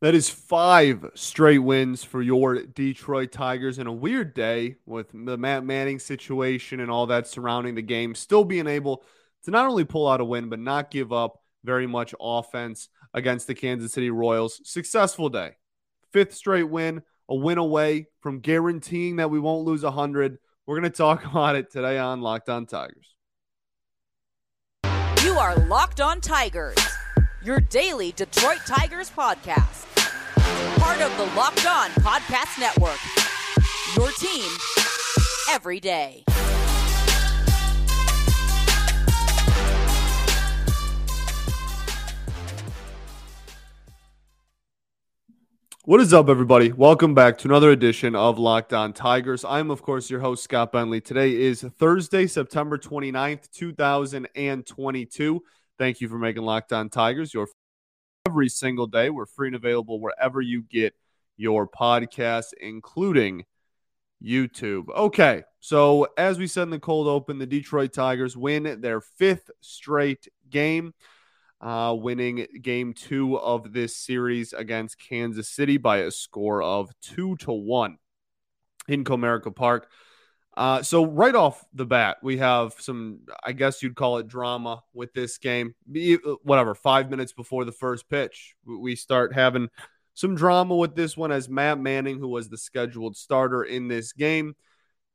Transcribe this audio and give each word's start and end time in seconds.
That 0.00 0.14
is 0.14 0.30
five 0.30 1.10
straight 1.14 1.58
wins 1.58 2.04
for 2.04 2.22
your 2.22 2.62
Detroit 2.62 3.32
Tigers 3.32 3.80
in 3.80 3.88
a 3.88 3.92
weird 3.92 4.32
day 4.32 4.76
with 4.86 5.10
the 5.12 5.36
Matt 5.36 5.64
Manning 5.64 5.98
situation 5.98 6.78
and 6.78 6.88
all 6.88 7.06
that 7.06 7.26
surrounding 7.26 7.74
the 7.74 7.82
game. 7.82 8.14
Still 8.14 8.44
being 8.44 8.68
able 8.68 9.02
to 9.42 9.50
not 9.50 9.66
only 9.66 9.84
pull 9.84 10.06
out 10.06 10.20
a 10.20 10.24
win, 10.24 10.50
but 10.50 10.60
not 10.60 10.92
give 10.92 11.12
up 11.12 11.42
very 11.64 11.88
much 11.88 12.14
offense 12.20 12.90
against 13.12 13.48
the 13.48 13.56
Kansas 13.56 13.92
City 13.92 14.10
Royals. 14.10 14.60
Successful 14.62 15.30
day. 15.30 15.56
Fifth 16.12 16.34
straight 16.34 16.70
win, 16.70 17.02
a 17.28 17.34
win 17.34 17.58
away 17.58 18.06
from 18.20 18.38
guaranteeing 18.38 19.16
that 19.16 19.30
we 19.30 19.40
won't 19.40 19.66
lose 19.66 19.82
100. 19.82 20.38
We're 20.64 20.78
going 20.78 20.92
to 20.92 20.96
talk 20.96 21.24
about 21.30 21.56
it 21.56 21.72
today 21.72 21.98
on 21.98 22.20
Locked 22.20 22.48
On 22.48 22.66
Tigers. 22.66 23.16
You 25.24 25.32
are 25.32 25.56
Locked 25.56 26.00
On 26.00 26.20
Tigers, 26.20 26.78
your 27.42 27.58
daily 27.58 28.12
Detroit 28.12 28.60
Tigers 28.64 29.10
podcast 29.10 29.87
part 30.78 31.00
of 31.00 31.16
the 31.16 31.24
Locked 31.36 31.66
On 31.66 31.90
Podcast 32.02 32.58
Network. 32.58 32.98
Your 33.96 34.10
team 34.12 34.50
every 35.50 35.80
day. 35.80 36.24
What 45.88 46.00
is 46.00 46.12
up, 46.12 46.28
everybody? 46.28 46.70
Welcome 46.70 47.14
back 47.14 47.38
to 47.38 47.48
another 47.48 47.70
edition 47.70 48.14
of 48.14 48.38
Locked 48.38 48.74
On 48.74 48.92
Tigers. 48.92 49.42
I'm, 49.42 49.70
of 49.70 49.80
course, 49.80 50.10
your 50.10 50.20
host, 50.20 50.44
Scott 50.44 50.70
Bentley. 50.70 51.00
Today 51.00 51.34
is 51.34 51.62
Thursday, 51.62 52.26
September 52.26 52.76
29th, 52.76 53.50
2022. 53.52 55.42
Thank 55.78 56.02
you 56.02 56.08
for 56.08 56.18
making 56.18 56.42
Locked 56.42 56.74
On 56.74 56.90
Tigers 56.90 57.32
your 57.32 57.48
every 58.28 58.48
single 58.50 58.86
day. 58.86 59.08
We're 59.08 59.24
free 59.24 59.48
and 59.48 59.56
available 59.56 60.00
wherever 60.00 60.42
you 60.42 60.62
get 60.62 60.94
your 61.38 61.66
podcasts, 61.66 62.52
including 62.60 63.46
YouTube. 64.22 64.88
Okay, 64.94 65.44
so 65.60 66.08
as 66.18 66.38
we 66.38 66.46
said 66.46 66.64
in 66.64 66.70
the 66.70 66.78
cold 66.78 67.06
open, 67.06 67.38
the 67.38 67.46
Detroit 67.46 67.94
Tigers 67.94 68.36
win 68.36 68.82
their 68.82 69.00
fifth 69.00 69.50
straight 69.62 70.28
game, 70.50 70.92
uh, 71.62 71.96
winning 71.98 72.46
game 72.60 72.92
two 72.92 73.38
of 73.38 73.72
this 73.72 73.96
series 73.96 74.52
against 74.52 75.00
Kansas 75.00 75.48
City 75.48 75.78
by 75.78 75.98
a 75.98 76.10
score 76.10 76.62
of 76.62 76.90
two 77.00 77.34
to 77.36 77.52
one 77.52 77.96
in 78.88 79.04
Comerica 79.04 79.56
Park. 79.56 79.88
Uh, 80.58 80.82
so 80.82 81.06
right 81.06 81.36
off 81.36 81.64
the 81.72 81.86
bat, 81.86 82.16
we 82.20 82.38
have 82.38 82.74
some, 82.80 83.20
I 83.44 83.52
guess 83.52 83.80
you'd 83.80 83.94
call 83.94 84.18
it 84.18 84.26
drama 84.26 84.82
with 84.92 85.14
this 85.14 85.38
game. 85.38 85.76
Whatever, 86.42 86.74
five 86.74 87.08
minutes 87.10 87.32
before 87.32 87.64
the 87.64 87.70
first 87.70 88.08
pitch, 88.08 88.56
we 88.66 88.96
start 88.96 89.32
having 89.32 89.68
some 90.14 90.34
drama 90.34 90.74
with 90.74 90.96
this 90.96 91.16
one 91.16 91.30
as 91.30 91.48
Matt 91.48 91.78
Manning, 91.78 92.18
who 92.18 92.26
was 92.26 92.48
the 92.48 92.58
scheduled 92.58 93.16
starter 93.16 93.62
in 93.62 93.86
this 93.86 94.12
game, 94.12 94.56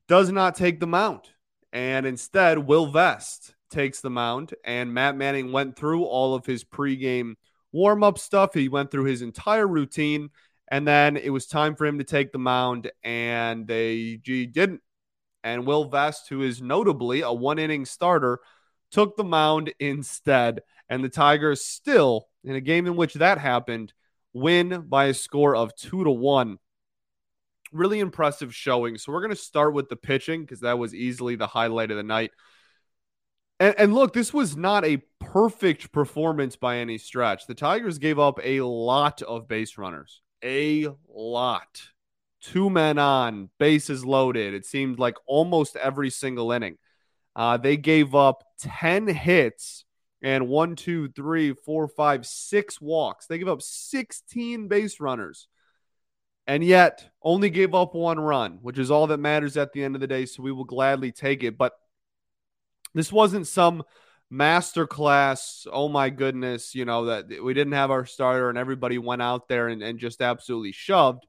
does 0.07 0.31
not 0.31 0.55
take 0.55 0.79
the 0.79 0.87
mound. 0.87 1.25
And 1.73 2.05
instead, 2.05 2.57
Will 2.57 2.85
Vest 2.85 3.53
takes 3.69 3.99
the 3.99 4.09
mound. 4.09 4.53
And 4.63 4.93
Matt 4.93 5.17
Manning 5.17 5.51
went 5.51 5.75
through 5.75 6.05
all 6.05 6.35
of 6.35 6.45
his 6.45 6.63
pregame 6.63 7.33
warm 7.73 8.01
up 8.01 8.17
stuff. 8.17 8.53
He 8.53 8.69
went 8.69 8.91
through 8.91 9.05
his 9.05 9.21
entire 9.21 9.67
routine. 9.67 10.29
And 10.69 10.87
then 10.87 11.17
it 11.17 11.31
was 11.31 11.47
time 11.47 11.75
for 11.75 11.85
him 11.85 11.97
to 11.97 12.05
take 12.05 12.31
the 12.31 12.39
mound, 12.39 12.89
and 13.03 13.67
they 13.67 14.15
didn't 14.23 14.79
and 15.43 15.67
Will 15.67 15.85
Vest, 15.85 16.29
who 16.29 16.41
is 16.41 16.61
notably 16.61 17.21
a 17.21 17.31
one 17.31 17.59
inning 17.59 17.85
starter, 17.85 18.39
took 18.91 19.17
the 19.17 19.23
mound 19.23 19.73
instead. 19.79 20.61
And 20.89 21.03
the 21.03 21.09
Tigers 21.09 21.65
still, 21.65 22.27
in 22.43 22.55
a 22.55 22.61
game 22.61 22.87
in 22.87 22.95
which 22.95 23.15
that 23.15 23.37
happened, 23.37 23.93
win 24.33 24.85
by 24.87 25.05
a 25.05 25.13
score 25.13 25.55
of 25.55 25.75
two 25.75 26.03
to 26.03 26.11
one. 26.11 26.59
Really 27.71 27.99
impressive 27.99 28.53
showing. 28.53 28.97
So 28.97 29.11
we're 29.11 29.21
going 29.21 29.31
to 29.31 29.35
start 29.35 29.73
with 29.73 29.89
the 29.89 29.95
pitching 29.95 30.41
because 30.41 30.61
that 30.61 30.77
was 30.77 30.93
easily 30.93 31.35
the 31.35 31.47
highlight 31.47 31.91
of 31.91 31.97
the 31.97 32.03
night. 32.03 32.31
And, 33.59 33.75
and, 33.77 33.93
look, 33.93 34.13
this 34.13 34.33
was 34.33 34.57
not 34.57 34.85
a 34.85 35.01
perfect 35.19 35.91
performance 35.91 36.55
by 36.55 36.77
any 36.77 36.97
stretch. 36.97 37.47
The 37.47 37.55
Tigers 37.55 37.97
gave 37.97 38.19
up 38.19 38.39
a 38.43 38.61
lot 38.61 39.21
of 39.21 39.47
base 39.47 39.77
runners, 39.77 40.21
a 40.43 40.87
lot 41.07 41.81
two 42.43 42.69
men 42.69 42.99
on, 42.99 43.49
bases 43.57 44.05
loaded. 44.05 44.53
It 44.53 44.65
seemed 44.65 44.99
like 44.99 45.15
almost 45.25 45.75
every 45.75 46.09
single 46.09 46.51
inning. 46.51 46.77
Uh, 47.35 47.57
they 47.57 47.77
gave 47.77 48.13
up 48.13 48.43
10 48.59 49.07
hits 49.07 49.85
and 50.21 50.47
one, 50.47 50.75
two, 50.75 51.09
three, 51.09 51.53
four, 51.53 51.87
five, 51.87 52.25
six 52.25 52.79
walks. 52.79 53.25
They 53.25 53.37
gave 53.37 53.47
up 53.47 53.61
16 53.61 54.67
base 54.67 54.99
runners 54.99 55.47
and 56.45 56.63
yet 56.63 57.09
only 57.21 57.49
gave 57.49 57.73
up 57.73 57.95
one 57.95 58.19
run, 58.19 58.59
which 58.61 58.77
is 58.77 58.91
all 58.91 59.07
that 59.07 59.19
matters 59.19 59.57
at 59.57 59.73
the 59.73 59.83
end 59.83 59.95
of 59.95 60.01
the 60.01 60.07
day. 60.07 60.25
So 60.25 60.43
we 60.43 60.51
will 60.51 60.65
gladly 60.65 61.11
take 61.11 61.43
it. 61.43 61.57
But 61.57 61.73
this 62.93 63.11
wasn't 63.11 63.47
some 63.47 63.83
masterclass. 64.31 65.65
Oh 65.71 65.89
my 65.89 66.09
goodness, 66.09 66.75
you 66.75 66.85
know, 66.85 67.05
that 67.05 67.43
we 67.43 67.53
didn't 67.53 67.73
have 67.73 67.91
our 67.91 68.05
starter 68.05 68.49
and 68.49 68.57
everybody 68.57 68.97
went 68.97 69.21
out 69.21 69.47
there 69.47 69.69
and, 69.69 69.81
and 69.81 69.97
just 69.97 70.21
absolutely 70.21 70.71
shoved 70.71 71.25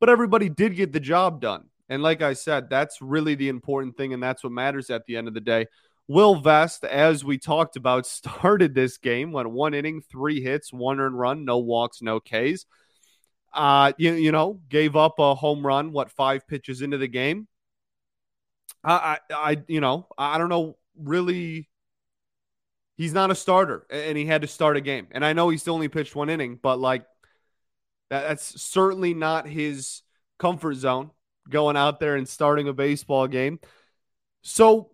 but 0.00 0.08
everybody 0.08 0.48
did 0.48 0.76
get 0.76 0.92
the 0.92 1.00
job 1.00 1.40
done. 1.40 1.68
And 1.88 2.02
like 2.02 2.22
I 2.22 2.32
said, 2.32 2.70
that's 2.70 3.02
really 3.02 3.34
the 3.34 3.48
important 3.48 3.96
thing, 3.96 4.14
and 4.14 4.22
that's 4.22 4.42
what 4.42 4.52
matters 4.52 4.90
at 4.90 5.04
the 5.06 5.16
end 5.16 5.28
of 5.28 5.34
the 5.34 5.40
day. 5.40 5.66
Will 6.06 6.36
Vest, 6.36 6.84
as 6.84 7.24
we 7.24 7.38
talked 7.38 7.76
about, 7.76 8.06
started 8.06 8.74
this 8.74 8.98
game, 8.98 9.32
went 9.32 9.50
one 9.50 9.74
inning, 9.74 10.02
three 10.02 10.40
hits, 10.40 10.72
one 10.72 11.00
earned 11.00 11.18
run, 11.18 11.44
no 11.44 11.58
walks, 11.58 12.02
no 12.02 12.20
Ks. 12.20 12.66
Uh, 13.52 13.92
you, 13.98 14.12
you 14.14 14.32
know, 14.32 14.60
gave 14.68 14.96
up 14.96 15.18
a 15.18 15.34
home 15.34 15.64
run, 15.64 15.92
what, 15.92 16.10
five 16.10 16.46
pitches 16.48 16.82
into 16.82 16.98
the 16.98 17.06
game. 17.06 17.46
I, 18.82 19.18
I, 19.30 19.34
I, 19.34 19.62
you 19.68 19.80
know, 19.80 20.08
I 20.18 20.38
don't 20.38 20.48
know 20.48 20.76
really. 20.98 21.68
He's 22.96 23.12
not 23.12 23.32
a 23.32 23.34
starter, 23.34 23.86
and 23.90 24.16
he 24.16 24.24
had 24.24 24.42
to 24.42 24.48
start 24.48 24.76
a 24.76 24.80
game. 24.80 25.08
And 25.10 25.24
I 25.24 25.32
know 25.32 25.48
he's 25.48 25.66
only 25.66 25.88
pitched 25.88 26.14
one 26.14 26.30
inning, 26.30 26.60
but 26.62 26.78
like 26.78 27.04
that's 28.10 28.60
certainly 28.60 29.14
not 29.14 29.48
his 29.48 30.02
comfort 30.38 30.74
zone 30.74 31.10
going 31.48 31.76
out 31.76 32.00
there 32.00 32.16
and 32.16 32.28
starting 32.28 32.68
a 32.68 32.72
baseball 32.72 33.26
game. 33.26 33.60
So, 34.42 34.90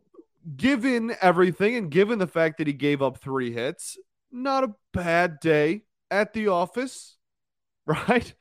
given 0.56 1.14
everything 1.20 1.76
and 1.76 1.90
given 1.90 2.18
the 2.18 2.26
fact 2.26 2.58
that 2.58 2.66
he 2.66 2.72
gave 2.72 3.02
up 3.02 3.18
three 3.18 3.52
hits, 3.52 3.98
not 4.30 4.64
a 4.64 4.74
bad 4.92 5.40
day 5.40 5.82
at 6.10 6.32
the 6.32 6.48
office, 6.48 7.16
right? 7.86 8.32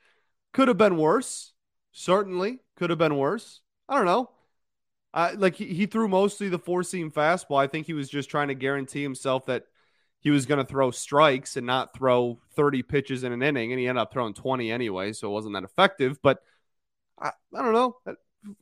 Could 0.52 0.68
have 0.68 0.78
been 0.78 0.96
worse. 0.96 1.52
Certainly 1.92 2.58
could 2.76 2.90
have 2.90 2.98
been 2.98 3.16
worse. 3.16 3.60
I 3.88 3.96
don't 3.96 4.06
know. 4.06 4.30
Like 5.36 5.56
he, 5.56 5.66
he 5.66 5.86
threw 5.86 6.08
mostly 6.08 6.48
the 6.48 6.58
four 6.58 6.82
seam 6.82 7.10
fastball. 7.10 7.60
I 7.60 7.66
think 7.66 7.86
he 7.86 7.92
was 7.92 8.08
just 8.08 8.30
trying 8.30 8.48
to 8.48 8.54
guarantee 8.54 9.02
himself 9.02 9.46
that 9.46 9.64
he 10.20 10.30
was 10.30 10.46
going 10.46 10.58
to 10.58 10.64
throw 10.64 10.90
strikes 10.90 11.56
and 11.56 11.66
not 11.66 11.94
throw 11.94 12.38
30 12.54 12.82
pitches 12.82 13.24
in 13.24 13.32
an 13.32 13.42
inning, 13.42 13.72
and 13.72 13.80
he 13.80 13.88
ended 13.88 14.02
up 14.02 14.12
throwing 14.12 14.34
20 14.34 14.70
anyway, 14.70 15.12
so 15.12 15.28
it 15.28 15.32
wasn't 15.32 15.54
that 15.54 15.64
effective. 15.64 16.20
But 16.22 16.38
I, 17.18 17.30
I 17.54 17.62
don't 17.62 17.72
know. 17.72 17.96
Uh, 18.06 18.12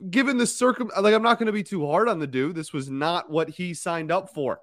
given 0.09 0.37
the 0.37 0.47
circum, 0.47 0.89
like 0.99 1.13
I'm 1.13 1.21
not 1.21 1.37
going 1.37 1.47
to 1.47 1.53
be 1.53 1.63
too 1.63 1.85
hard 1.85 2.07
on 2.07 2.19
the 2.19 2.27
dude. 2.27 2.55
This 2.55 2.73
was 2.73 2.89
not 2.89 3.29
what 3.29 3.49
he 3.49 3.73
signed 3.73 4.11
up 4.11 4.33
for. 4.33 4.59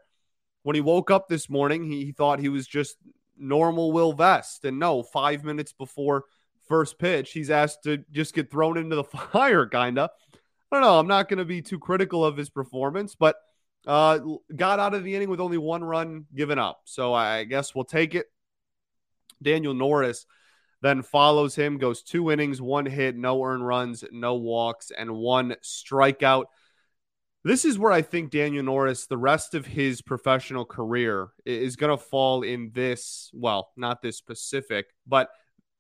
When 0.63 0.75
he 0.75 0.81
woke 0.81 1.11
up 1.11 1.29
this 1.29 1.49
morning, 1.49 1.85
he, 1.85 2.07
he 2.07 2.13
thought 2.13 2.41
he 2.41 2.49
was 2.49 2.67
just 2.67 2.97
normal 3.39 3.93
Will 3.93 4.13
Vest, 4.13 4.65
and 4.65 4.79
no, 4.79 5.03
five 5.03 5.45
minutes 5.45 5.73
before 5.73 6.25
first 6.67 6.99
pitch, 6.99 7.33
he's 7.33 7.51
asked 7.51 7.85
to 7.85 7.99
just 8.11 8.35
get 8.35 8.51
thrown 8.51 8.77
into 8.77 8.97
the 8.97 9.05
fire, 9.33 9.67
kinda. 9.67 10.11
I 10.73 10.77
don't 10.77 10.83
know. 10.83 10.99
I'm 10.99 11.07
not 11.07 11.29
going 11.29 11.39
to 11.39 11.45
be 11.45 11.63
too 11.63 11.79
critical 11.79 12.25
of 12.25 12.37
his 12.37 12.51
performance, 12.51 13.15
but 13.15 13.37
uh, 13.87 14.19
got 14.55 14.79
out 14.79 14.95
of 14.95 15.05
the 15.05 15.15
inning 15.15 15.31
with 15.31 15.41
only 15.41 15.59
one 15.59 15.85
run 15.85 16.27
given 16.35 16.59
up. 16.59 16.81
So 16.85 17.15
I 17.15 17.45
guess 17.45 17.75
we'll 17.75 17.85
take 17.85 18.15
it. 18.15 18.27
Daniel 19.43 19.75
Norris 19.75 20.27
then 20.83 21.03
follows 21.03 21.55
him, 21.55 21.79
goes 21.79 22.03
two 22.03 22.31
innings, 22.31 22.61
one 22.61 22.87
hit, 22.87 23.17
no 23.17 23.43
earned 23.43 23.67
runs, 23.67 24.05
no 24.13 24.35
walks, 24.35 24.91
and 24.97 25.11
one 25.15 25.57
strikeout. 25.63 26.47
This 27.45 27.65
is 27.65 27.79
where 27.79 27.93
I 27.93 28.03
think 28.03 28.31
Daniel 28.31 28.65
Norris, 28.65 29.07
the 29.07 29.17
rest 29.17 29.55
of 29.55 29.67
his 29.67 30.03
professional 30.03 30.65
career, 30.65 31.29
is 31.45 31.77
going 31.77 31.97
to 31.97 32.03
fall 32.03 32.43
in 32.43 32.73
this. 32.75 33.31
Well, 33.33 33.71
not 33.77 34.03
this 34.03 34.17
specific, 34.17 34.87
but 35.07 35.31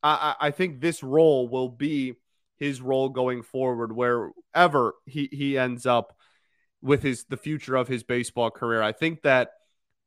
I, 0.02 0.34
I 0.40 0.50
think 0.52 0.80
this 0.80 1.02
role 1.02 1.48
will 1.48 1.68
be 1.68 2.14
his 2.56 2.80
role 2.80 3.08
going 3.08 3.42
forward, 3.42 3.94
wherever 3.94 4.94
he, 5.06 5.28
he 5.32 5.58
ends 5.58 5.86
up 5.86 6.16
with 6.86 7.02
his 7.02 7.24
the 7.24 7.36
future 7.36 7.76
of 7.76 7.88
his 7.88 8.04
baseball 8.04 8.50
career. 8.50 8.80
I 8.80 8.92
think 8.92 9.22
that 9.22 9.50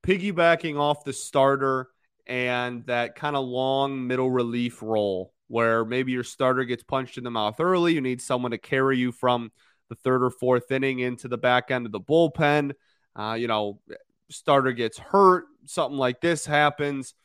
piggybacking 0.03 0.79
off 0.79 1.03
the 1.03 1.13
starter 1.13 1.89
and 2.25 2.85
that 2.85 3.15
kind 3.15 3.35
of 3.35 3.45
long 3.45 4.07
middle 4.07 4.31
relief 4.31 4.81
role 4.81 5.33
where 5.47 5.83
maybe 5.83 6.11
your 6.11 6.23
starter 6.23 6.63
gets 6.63 6.83
punched 6.83 7.17
in 7.17 7.23
the 7.23 7.31
mouth 7.31 7.59
early, 7.59 7.93
you 7.93 8.01
need 8.01 8.21
someone 8.21 8.51
to 8.51 8.57
carry 8.57 8.97
you 8.97 9.11
from 9.11 9.51
the 9.89 9.95
third 9.95 10.23
or 10.23 10.29
fourth 10.29 10.71
inning 10.71 10.99
into 10.99 11.27
the 11.27 11.37
back 11.37 11.71
end 11.71 11.85
of 11.85 11.91
the 11.91 11.99
bullpen. 11.99 12.71
Uh, 13.15 13.35
you 13.37 13.47
know, 13.47 13.81
starter 14.29 14.71
gets 14.71 14.99
hurt, 14.99 15.45
something 15.65 15.97
like 15.97 16.21
this 16.21 16.45
happens. 16.45 17.15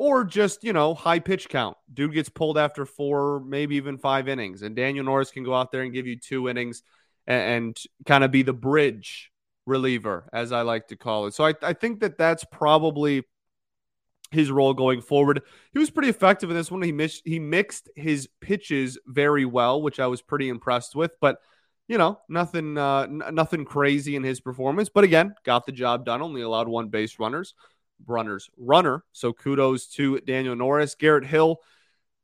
or 0.00 0.24
just, 0.24 0.64
you 0.64 0.72
know, 0.72 0.94
high 0.94 1.18
pitch 1.18 1.50
count. 1.50 1.76
Dude 1.92 2.14
gets 2.14 2.30
pulled 2.30 2.56
after 2.56 2.86
four, 2.86 3.40
maybe 3.40 3.76
even 3.76 3.98
five 3.98 4.28
innings. 4.28 4.62
And 4.62 4.74
Daniel 4.74 5.04
Norris 5.04 5.30
can 5.30 5.44
go 5.44 5.52
out 5.54 5.70
there 5.70 5.82
and 5.82 5.92
give 5.92 6.06
you 6.06 6.16
two 6.16 6.48
innings 6.48 6.82
and, 7.26 7.42
and 7.42 7.82
kind 8.06 8.24
of 8.24 8.30
be 8.30 8.42
the 8.42 8.52
bridge 8.52 9.30
reliever, 9.66 10.28
as 10.32 10.52
I 10.52 10.62
like 10.62 10.88
to 10.88 10.96
call 10.96 11.26
it. 11.26 11.34
So 11.34 11.44
I, 11.44 11.54
I 11.62 11.72
think 11.72 12.00
that 12.00 12.18
that's 12.18 12.44
probably 12.44 13.24
his 14.30 14.50
role 14.50 14.74
going 14.74 15.00
forward. 15.00 15.42
He 15.72 15.78
was 15.78 15.90
pretty 15.90 16.08
effective 16.08 16.50
in 16.50 16.56
this 16.56 16.70
one. 16.70 16.82
He 16.82 16.92
mixed 16.92 17.22
he 17.24 17.38
mixed 17.38 17.88
his 17.96 18.28
pitches 18.40 18.98
very 19.06 19.44
well, 19.44 19.82
which 19.82 20.00
I 20.00 20.06
was 20.06 20.22
pretty 20.22 20.48
impressed 20.48 20.94
with. 20.94 21.16
But 21.20 21.38
you 21.88 21.98
know, 21.98 22.20
nothing 22.28 22.78
uh, 22.78 23.02
n- 23.02 23.22
nothing 23.32 23.64
crazy 23.64 24.14
in 24.16 24.22
his 24.22 24.40
performance. 24.40 24.88
But 24.88 25.04
again, 25.04 25.34
got 25.44 25.66
the 25.66 25.72
job 25.72 26.04
done. 26.04 26.22
Only 26.22 26.42
allowed 26.42 26.68
one 26.68 26.88
base 26.88 27.18
runners 27.18 27.54
runners 28.06 28.48
runner. 28.56 29.04
So 29.12 29.32
kudos 29.32 29.86
to 29.88 30.20
Daniel 30.20 30.56
Norris. 30.56 30.94
Garrett 30.94 31.26
Hill 31.26 31.60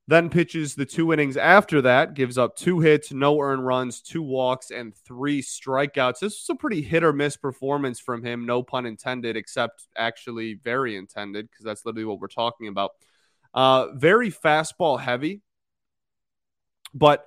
then 0.08 0.30
pitches 0.30 0.74
the 0.74 0.86
two 0.86 1.12
innings 1.12 1.36
after 1.36 1.82
that, 1.82 2.14
gives 2.14 2.38
up 2.38 2.54
two 2.56 2.78
hits, 2.80 3.12
no 3.12 3.40
earned 3.40 3.66
runs, 3.66 4.00
two 4.00 4.22
walks, 4.22 4.70
and 4.70 4.94
three 4.94 5.42
strikeouts. 5.42 6.20
This 6.20 6.46
was 6.46 6.46
a 6.50 6.54
pretty 6.54 6.80
hit 6.80 7.02
or 7.02 7.12
miss 7.12 7.36
performance 7.36 7.98
from 7.98 8.24
him, 8.24 8.46
no 8.46 8.62
pun 8.62 8.86
intended, 8.86 9.36
except 9.36 9.88
actually 9.96 10.54
very 10.54 10.96
intended, 10.96 11.50
because 11.50 11.64
that's 11.64 11.84
literally 11.84 12.04
what 12.04 12.20
we're 12.20 12.28
talking 12.28 12.68
about. 12.68 12.92
Uh, 13.52 13.88
very 13.94 14.30
fastball 14.30 15.00
heavy, 15.00 15.42
but 16.94 17.26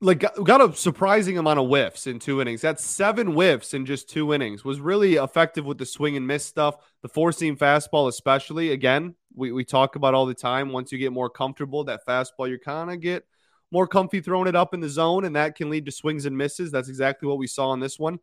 like 0.00 0.24
got, 0.44 0.60
a 0.60 0.74
surprising 0.76 1.38
amount 1.38 1.58
of 1.58 1.66
whiffs 1.66 2.06
in 2.06 2.18
two 2.18 2.40
innings. 2.40 2.60
That's 2.60 2.84
seven 2.84 3.28
whiffs 3.28 3.74
in 3.74 3.84
just 3.84 4.08
two 4.08 4.32
innings. 4.32 4.64
Was 4.64 4.80
really 4.80 5.14
effective 5.14 5.64
with 5.64 5.78
the 5.78 5.86
swing 5.86 6.16
and 6.16 6.26
miss 6.26 6.44
stuff. 6.44 6.76
The 7.02 7.08
four 7.08 7.32
seam 7.32 7.56
fastball, 7.56 8.08
especially. 8.08 8.70
Again, 8.70 9.14
we, 9.34 9.50
we 9.50 9.64
talk 9.64 9.96
about 9.96 10.14
all 10.14 10.26
the 10.26 10.34
time. 10.34 10.70
Once 10.70 10.92
you 10.92 10.98
get 10.98 11.12
more 11.12 11.28
comfortable, 11.28 11.84
that 11.84 12.06
fastball, 12.06 12.48
you 12.48 12.58
kind 12.58 12.92
of 12.92 13.00
get 13.00 13.24
more 13.72 13.88
comfy 13.88 14.20
throwing 14.20 14.46
it 14.46 14.56
up 14.56 14.72
in 14.72 14.80
the 14.80 14.88
zone, 14.88 15.24
and 15.24 15.34
that 15.34 15.56
can 15.56 15.68
lead 15.68 15.86
to 15.86 15.92
swings 15.92 16.26
and 16.26 16.38
misses. 16.38 16.70
That's 16.70 16.88
exactly 16.88 17.28
what 17.28 17.38
we 17.38 17.48
saw 17.48 17.72
in 17.72 17.80
this 17.80 17.98
one. 17.98 18.20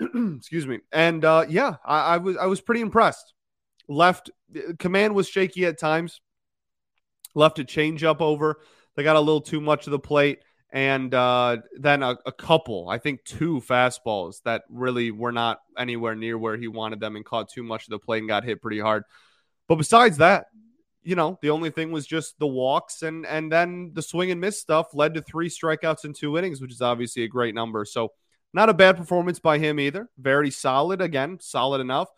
Excuse 0.00 0.66
me. 0.66 0.78
And 0.92 1.24
uh, 1.24 1.46
yeah, 1.48 1.76
I, 1.84 2.14
I 2.14 2.16
was 2.18 2.36
I 2.36 2.46
was 2.46 2.60
pretty 2.60 2.80
impressed. 2.80 3.34
Left 3.88 4.30
command 4.78 5.16
was 5.16 5.28
shaky 5.28 5.66
at 5.66 5.78
times. 5.78 6.20
Left 7.34 7.58
a 7.58 7.64
change 7.64 8.04
up 8.04 8.20
over. 8.20 8.60
They 8.94 9.02
got 9.02 9.16
a 9.16 9.20
little 9.20 9.40
too 9.40 9.60
much 9.60 9.86
of 9.86 9.90
the 9.90 9.98
plate 9.98 10.40
and 10.72 11.12
uh, 11.12 11.58
then 11.78 12.02
a, 12.02 12.16
a, 12.24 12.32
couple, 12.32 12.88
I 12.88 12.96
think 12.96 13.24
two 13.24 13.60
fastballs 13.60 14.42
that 14.44 14.62
really 14.70 15.10
were 15.10 15.30
not 15.30 15.60
anywhere 15.76 16.14
near 16.14 16.38
where 16.38 16.56
he 16.56 16.66
wanted 16.66 16.98
them 16.98 17.14
and 17.14 17.24
caught 17.24 17.50
too 17.50 17.62
much 17.62 17.84
of 17.84 17.90
the 17.90 17.98
plate 17.98 18.20
and 18.20 18.28
got 18.28 18.42
hit 18.42 18.62
pretty 18.62 18.80
hard. 18.80 19.04
But 19.68 19.76
besides 19.76 20.16
that, 20.16 20.46
you 21.02 21.14
know, 21.14 21.38
the 21.42 21.50
only 21.50 21.68
thing 21.68 21.92
was 21.92 22.06
just 22.06 22.38
the 22.38 22.46
walks 22.46 23.02
and 23.02 23.26
and 23.26 23.52
then 23.52 23.90
the 23.92 24.00
swing 24.00 24.30
and 24.30 24.40
miss 24.40 24.60
stuff 24.60 24.94
led 24.94 25.14
to 25.14 25.20
three 25.20 25.50
strikeouts 25.50 26.06
in 26.06 26.14
two 26.14 26.38
innings, 26.38 26.62
which 26.62 26.72
is 26.72 26.80
obviously 26.80 27.24
a 27.24 27.28
great 27.28 27.54
number. 27.54 27.84
So 27.84 28.12
not 28.54 28.70
a 28.70 28.74
bad 28.74 28.96
performance 28.96 29.40
by 29.40 29.58
him 29.58 29.78
either. 29.78 30.08
Very 30.16 30.50
solid 30.50 31.02
again, 31.02 31.38
solid 31.40 31.80
enough. 31.80 32.08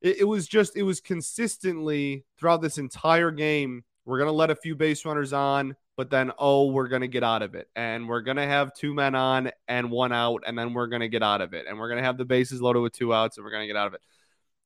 It, 0.00 0.20
it 0.20 0.24
was 0.24 0.46
just 0.46 0.74
it 0.74 0.84
was 0.84 1.00
consistently 1.00 2.24
throughout 2.38 2.62
this 2.62 2.78
entire 2.78 3.30
game. 3.30 3.84
We're 4.06 4.20
gonna 4.20 4.32
let 4.32 4.50
a 4.50 4.56
few 4.56 4.74
base 4.74 5.04
runners 5.04 5.34
on 5.34 5.76
but 6.00 6.08
then 6.08 6.32
oh 6.38 6.64
we're 6.64 6.88
going 6.88 7.02
to 7.02 7.08
get 7.08 7.22
out 7.22 7.42
of 7.42 7.54
it 7.54 7.68
and 7.76 8.08
we're 8.08 8.22
going 8.22 8.38
to 8.38 8.46
have 8.46 8.72
two 8.72 8.94
men 8.94 9.14
on 9.14 9.50
and 9.68 9.90
one 9.90 10.12
out 10.12 10.42
and 10.46 10.58
then 10.58 10.72
we're 10.72 10.86
going 10.86 11.02
to 11.02 11.10
get 11.10 11.22
out 11.22 11.42
of 11.42 11.52
it 11.52 11.66
and 11.68 11.78
we're 11.78 11.90
going 11.90 11.98
to 12.00 12.02
have 12.02 12.16
the 12.16 12.24
bases 12.24 12.62
loaded 12.62 12.80
with 12.80 12.94
two 12.94 13.12
outs 13.12 13.36
and 13.36 13.44
we're 13.44 13.50
going 13.50 13.64
to 13.64 13.66
get 13.66 13.76
out 13.76 13.86
of 13.86 13.92
it. 13.92 14.00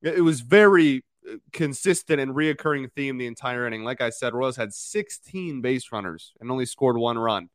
It 0.00 0.20
was 0.20 0.42
very 0.42 1.04
uh, 1.28 1.38
consistent 1.52 2.20
and 2.20 2.36
reoccurring 2.36 2.92
theme 2.92 3.18
the 3.18 3.26
entire 3.26 3.66
inning. 3.66 3.82
Like 3.82 4.00
i 4.00 4.10
said 4.10 4.32
royals 4.32 4.54
had 4.56 4.72
16 4.72 5.60
base 5.60 5.90
runners 5.90 6.34
and 6.38 6.52
only 6.52 6.66
scored 6.66 6.96
one 6.96 7.18
run. 7.18 7.48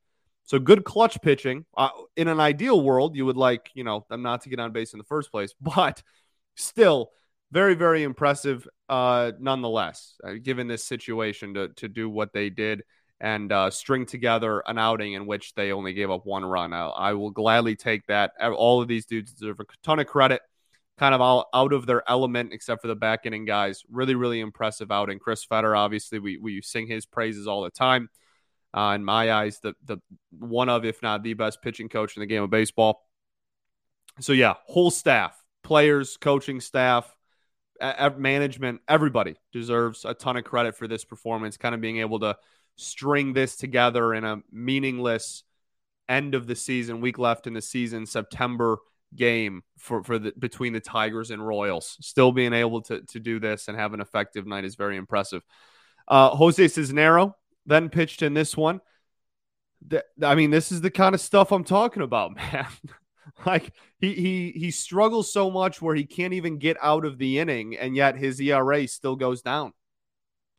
So 0.44 0.60
good 0.60 0.84
clutch 0.84 1.22
pitching. 1.22 1.66
Uh, 1.78 1.88
in 2.18 2.28
an 2.28 2.42
ideal 2.42 2.82
world 2.82 3.16
you 3.16 3.26
would 3.28 3.38
like 3.38 3.72
you 3.76 3.86
know 3.86 4.06
them 4.10 4.22
not 4.22 4.42
to 4.42 4.50
get 4.50 4.60
on 4.60 4.74
base 4.74 4.92
in 4.92 4.98
the 4.98 5.06
first 5.06 5.32
place 5.32 5.54
but 5.62 6.04
still 6.58 7.12
very 7.54 7.76
very 7.76 8.04
impressive 8.04 8.68
uh 8.90 9.32
nonetheless 9.40 10.16
uh, 10.26 10.34
given 10.34 10.68
this 10.68 10.84
situation 10.84 11.54
to 11.54 11.70
to 11.70 11.88
do 11.88 12.10
what 12.10 12.34
they 12.34 12.50
did 12.50 12.84
and 13.22 13.52
uh, 13.52 13.70
string 13.70 14.06
together 14.06 14.62
an 14.66 14.78
outing 14.78 15.14
in 15.14 15.26
which 15.26 15.54
they 15.54 15.72
only 15.72 15.94
gave 15.94 16.10
up 16.10 16.26
one 16.26 16.46
run. 16.46 16.74
I, 16.74 16.88
I, 16.88 17.14
will 17.14 17.32
gladly 17.32 17.76
take 17.76 18.06
that. 18.08 18.32
All 18.40 18.82
of 18.82 18.88
these 18.88 19.06
dudes 19.06 19.34
deserve 19.34 19.60
a 19.60 19.66
ton 19.84 20.00
of 20.00 20.08
credit, 20.08 20.42
kind 20.98 21.14
of 21.14 21.20
all 21.20 21.50
out 21.54 21.74
of 21.74 21.86
their 21.86 22.10
element, 22.10 22.54
except 22.54 22.82
for 22.82 22.88
the 22.88 22.96
back 22.96 23.26
inning 23.26 23.46
guys. 23.46 23.84
Really, 23.90 24.16
really 24.16 24.40
impressive 24.40 24.92
outing. 24.92 25.20
Chris 25.20 25.44
Fetter, 25.44 25.76
obviously, 25.76 26.20
we, 26.20 26.38
we 26.38 26.62
sing 26.62 26.88
his 26.88 27.06
praises 27.06 27.46
all 27.46 27.64
the 27.64 27.70
time. 27.70 28.10
Uh, 28.74 28.94
in 28.96 29.04
my 29.04 29.32
eyes, 29.32 29.60
the 29.60 29.74
the 29.84 29.98
one 30.38 30.70
of, 30.70 30.86
if 30.86 31.02
not 31.02 31.24
the 31.24 31.34
best 31.34 31.62
pitching 31.62 31.90
coach 31.90 32.16
in 32.16 32.22
the 32.22 32.28
game 32.28 32.44
of 32.44 32.52
baseball. 32.52 33.06
So 34.22 34.32
yeah, 34.32 34.54
whole 34.66 34.92
staff, 34.92 35.36
players, 35.64 36.18
coaching 36.18 36.62
staff, 36.62 37.12
management, 38.18 38.82
everybody 38.88 39.36
deserves 39.52 40.06
a 40.06 40.14
ton 40.14 40.38
of 40.38 40.44
credit 40.44 40.76
for 40.76 40.88
this 40.88 41.04
performance. 41.04 41.58
Kind 41.58 41.74
of 41.74 41.82
being 41.82 41.98
able 41.98 42.20
to 42.20 42.38
string 42.80 43.34
this 43.34 43.56
together 43.56 44.14
in 44.14 44.24
a 44.24 44.42
meaningless 44.52 45.44
end 46.08 46.34
of 46.36 46.48
the 46.48 46.56
season, 46.56 47.02
week 47.02 47.20
left 47.20 47.48
in 47.48 47.54
the 47.54 47.62
season, 47.62 48.06
September 48.06 48.80
game 49.16 49.64
for, 49.78 50.04
for 50.04 50.20
the 50.20 50.34
between 50.38 50.74
the 50.74 50.80
Tigers 50.80 51.32
and 51.32 51.46
Royals. 51.46 51.98
Still 52.02 52.32
being 52.32 52.54
able 52.54 52.82
to, 52.84 53.02
to 53.02 53.20
do 53.20 53.40
this 53.40 53.68
and 53.68 53.78
have 53.78 53.94
an 53.94 54.02
effective 54.02 54.48
night 54.48 54.66
is 54.66 54.76
very 54.76 54.98
impressive. 54.98 55.44
Uh, 56.08 56.30
Jose 56.30 56.64
Cisnero 56.64 57.34
then 57.66 57.90
pitched 57.90 58.22
in 58.22 58.34
this 58.34 58.58
one. 58.58 58.82
I 60.24 60.36
mean, 60.36 60.52
this 60.52 60.72
is 60.72 60.82
the 60.82 60.92
kind 60.92 61.16
of 61.16 61.22
stuff 61.22 61.52
I'm 61.52 61.64
talking 61.64 62.02
about, 62.02 62.36
man. 62.36 62.68
like 63.46 63.72
he 64.00 64.14
he 64.16 64.52
he 64.56 64.72
struggles 64.72 65.32
so 65.32 65.52
much 65.52 65.82
where 65.82 65.96
he 65.96 66.06
can't 66.06 66.34
even 66.34 66.58
get 66.58 66.78
out 66.82 67.06
of 67.06 67.18
the 67.18 67.40
inning, 67.40 67.78
and 67.78 67.96
yet 67.96 68.18
his 68.18 68.40
ERA 68.40 68.88
still 68.88 69.16
goes 69.16 69.42
down. 69.42 69.74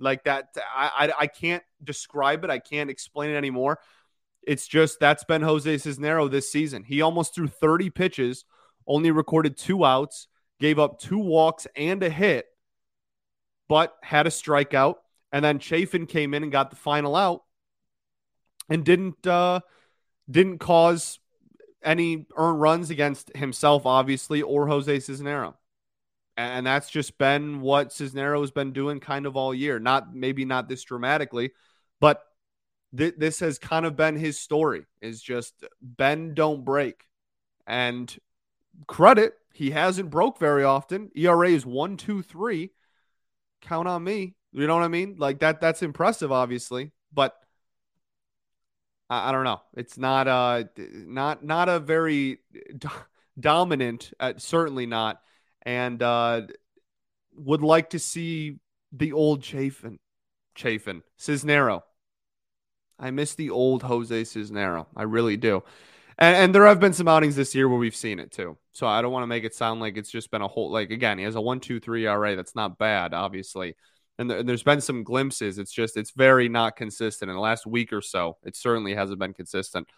Like 0.00 0.24
that, 0.24 0.48
I, 0.74 0.90
I, 0.98 1.12
I 1.20 1.26
can't 1.26 1.62
describe 1.82 2.44
it. 2.44 2.50
I 2.50 2.58
can't 2.58 2.90
explain 2.90 3.30
it 3.30 3.36
anymore. 3.36 3.78
It's 4.42 4.66
just 4.66 4.98
that's 5.00 5.24
been 5.24 5.42
Jose 5.42 5.72
Cisnero 5.74 6.30
this 6.30 6.50
season. 6.50 6.82
He 6.82 7.02
almost 7.02 7.34
threw 7.34 7.46
30 7.46 7.90
pitches, 7.90 8.44
only 8.86 9.10
recorded 9.10 9.56
two 9.56 9.84
outs, 9.84 10.26
gave 10.58 10.78
up 10.78 10.98
two 10.98 11.18
walks 11.18 11.66
and 11.76 12.02
a 12.02 12.10
hit, 12.10 12.46
but 13.68 13.94
had 14.02 14.26
a 14.26 14.30
strikeout. 14.30 14.96
And 15.32 15.44
then 15.44 15.58
Chafin 15.58 16.06
came 16.06 16.34
in 16.34 16.42
and 16.42 16.50
got 16.50 16.70
the 16.70 16.76
final 16.76 17.14
out 17.14 17.42
and 18.68 18.84
didn't 18.84 19.26
uh 19.26 19.60
didn't 20.30 20.58
cause 20.58 21.18
any 21.82 22.26
earned 22.36 22.60
runs 22.60 22.90
against 22.90 23.34
himself, 23.36 23.86
obviously, 23.86 24.42
or 24.42 24.66
Jose 24.68 24.96
Cisnero. 24.98 25.54
And 26.36 26.66
that's 26.66 26.88
just 26.88 27.18
been 27.18 27.60
what 27.60 27.90
Cisnero 27.90 28.40
has 28.40 28.50
been 28.50 28.72
doing 28.72 29.00
kind 29.00 29.26
of 29.26 29.36
all 29.36 29.52
year. 29.52 29.78
Not 29.78 30.14
maybe 30.14 30.44
not 30.44 30.68
this 30.68 30.82
dramatically, 30.82 31.50
but 32.00 32.22
th- 32.96 33.14
this 33.18 33.40
has 33.40 33.58
kind 33.58 33.84
of 33.84 33.96
been 33.96 34.16
his 34.16 34.38
story 34.40 34.86
is 35.00 35.20
just 35.20 35.64
bend, 35.82 36.34
don't 36.34 36.64
break. 36.64 37.04
And 37.66 38.14
credit, 38.86 39.34
he 39.52 39.70
hasn't 39.70 40.10
broke 40.10 40.38
very 40.38 40.64
often. 40.64 41.10
ERA 41.14 41.50
is 41.50 41.66
one, 41.66 41.96
two, 41.96 42.22
three. 42.22 42.70
Count 43.60 43.88
on 43.88 44.02
me. 44.02 44.34
You 44.52 44.66
know 44.66 44.74
what 44.74 44.84
I 44.84 44.88
mean? 44.88 45.16
Like 45.18 45.40
that, 45.40 45.60
that's 45.60 45.82
impressive, 45.82 46.32
obviously. 46.32 46.92
But 47.12 47.36
I, 49.10 49.32
don't 49.32 49.44
know. 49.44 49.60
It's 49.76 49.98
not 49.98 50.28
uh 50.28 50.64
not 50.76 51.44
not 51.44 51.68
a 51.68 51.80
very 51.80 52.38
do- 52.78 52.88
dominant, 53.40 54.12
uh, 54.20 54.34
certainly 54.36 54.86
not 54.86 55.20
and 55.62 56.02
uh, 56.02 56.42
would 57.34 57.62
like 57.62 57.90
to 57.90 57.98
see 57.98 58.58
the 58.92 59.12
old 59.12 59.42
Chafin, 59.42 59.98
Chafin, 60.54 61.02
Cisnero. 61.18 61.82
I 62.98 63.10
miss 63.10 63.34
the 63.34 63.50
old 63.50 63.82
Jose 63.82 64.22
Cisnero. 64.22 64.86
I 64.94 65.04
really 65.04 65.36
do. 65.36 65.62
And, 66.18 66.36
and, 66.36 66.54
there 66.54 66.66
have 66.66 66.80
been 66.80 66.92
some 66.92 67.08
outings 67.08 67.34
this 67.34 67.54
year 67.54 67.66
where 67.66 67.78
we've 67.78 67.96
seen 67.96 68.18
it 68.18 68.30
too. 68.30 68.58
So 68.72 68.86
I 68.86 69.00
don't 69.00 69.12
want 69.12 69.22
to 69.22 69.28
make 69.28 69.44
it 69.44 69.54
sound 69.54 69.80
like 69.80 69.96
it's 69.96 70.10
just 70.10 70.30
been 70.30 70.42
a 70.42 70.48
whole, 70.48 70.70
like, 70.70 70.90
again, 70.90 71.16
he 71.16 71.24
has 71.24 71.34
a 71.34 71.40
one, 71.40 71.60
two, 71.60 71.80
three 71.80 72.06
RA. 72.06 72.34
That's 72.34 72.54
not 72.54 72.76
bad, 72.76 73.14
obviously. 73.14 73.74
And 74.18 74.30
there, 74.30 74.42
there's 74.42 74.62
been 74.62 74.82
some 74.82 75.02
glimpses. 75.02 75.58
It's 75.58 75.72
just, 75.72 75.96
it's 75.96 76.10
very 76.10 76.50
not 76.50 76.76
consistent. 76.76 77.30
In 77.30 77.36
the 77.36 77.40
last 77.40 77.66
week 77.66 77.90
or 77.94 78.02
so, 78.02 78.36
it 78.44 78.54
certainly 78.54 78.94
hasn't 78.94 79.18
been 79.18 79.32
consistent. 79.32 79.88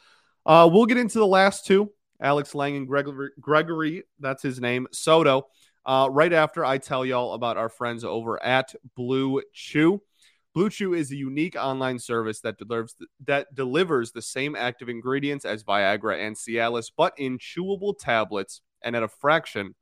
Uh, 0.46 0.68
we'll 0.72 0.86
get 0.86 0.96
into 0.96 1.18
the 1.18 1.26
last 1.26 1.66
two. 1.66 1.90
Alex 2.20 2.54
Lange 2.54 2.76
and 2.76 2.88
Gregory, 2.88 3.30
Gregory 3.40 4.04
that's 4.20 4.42
his 4.42 4.60
name, 4.60 4.86
Soto. 4.92 5.48
Uh, 5.84 6.08
right 6.10 6.32
after 6.32 6.64
I 6.64 6.78
tell 6.78 7.04
y'all 7.04 7.34
about 7.34 7.56
our 7.56 7.68
friends 7.68 8.04
over 8.04 8.42
at 8.42 8.74
Blue 8.96 9.42
Chew. 9.52 10.00
Blue 10.54 10.70
Chew 10.70 10.94
is 10.94 11.10
a 11.10 11.16
unique 11.16 11.56
online 11.56 11.98
service 11.98 12.40
that 12.42 12.58
delivers 12.58 12.94
that 13.24 13.54
delivers 13.54 14.12
the 14.12 14.22
same 14.22 14.54
active 14.54 14.88
ingredients 14.88 15.44
as 15.44 15.64
Viagra 15.64 16.24
and 16.24 16.36
Cialis, 16.36 16.92
but 16.96 17.14
in 17.18 17.38
chewable 17.38 17.98
tablets 17.98 18.60
and 18.82 18.94
at 18.94 19.02
a 19.02 19.08
fraction 19.08 19.74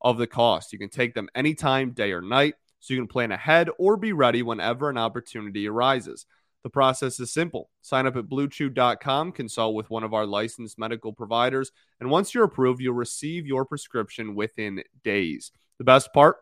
of 0.00 0.18
the 0.18 0.26
cost. 0.26 0.72
You 0.72 0.78
can 0.78 0.90
take 0.90 1.14
them 1.14 1.28
anytime, 1.34 1.92
day 1.92 2.12
or 2.12 2.20
night. 2.20 2.54
so 2.80 2.92
you 2.92 3.00
can 3.00 3.08
plan 3.08 3.32
ahead 3.32 3.70
or 3.78 3.96
be 3.96 4.12
ready 4.12 4.42
whenever 4.42 4.90
an 4.90 4.98
opportunity 4.98 5.66
arises. 5.66 6.26
The 6.64 6.70
process 6.70 7.20
is 7.20 7.32
simple. 7.32 7.70
Sign 7.82 8.06
up 8.06 8.16
at 8.16 8.24
bluechew.com, 8.24 9.32
consult 9.32 9.74
with 9.74 9.90
one 9.90 10.02
of 10.02 10.14
our 10.14 10.24
licensed 10.24 10.78
medical 10.78 11.12
providers, 11.12 11.70
and 12.00 12.10
once 12.10 12.34
you're 12.34 12.44
approved, 12.44 12.80
you'll 12.80 12.94
receive 12.94 13.46
your 13.46 13.66
prescription 13.66 14.34
within 14.34 14.82
days. 15.04 15.52
The 15.78 15.84
best 15.84 16.12
part? 16.14 16.38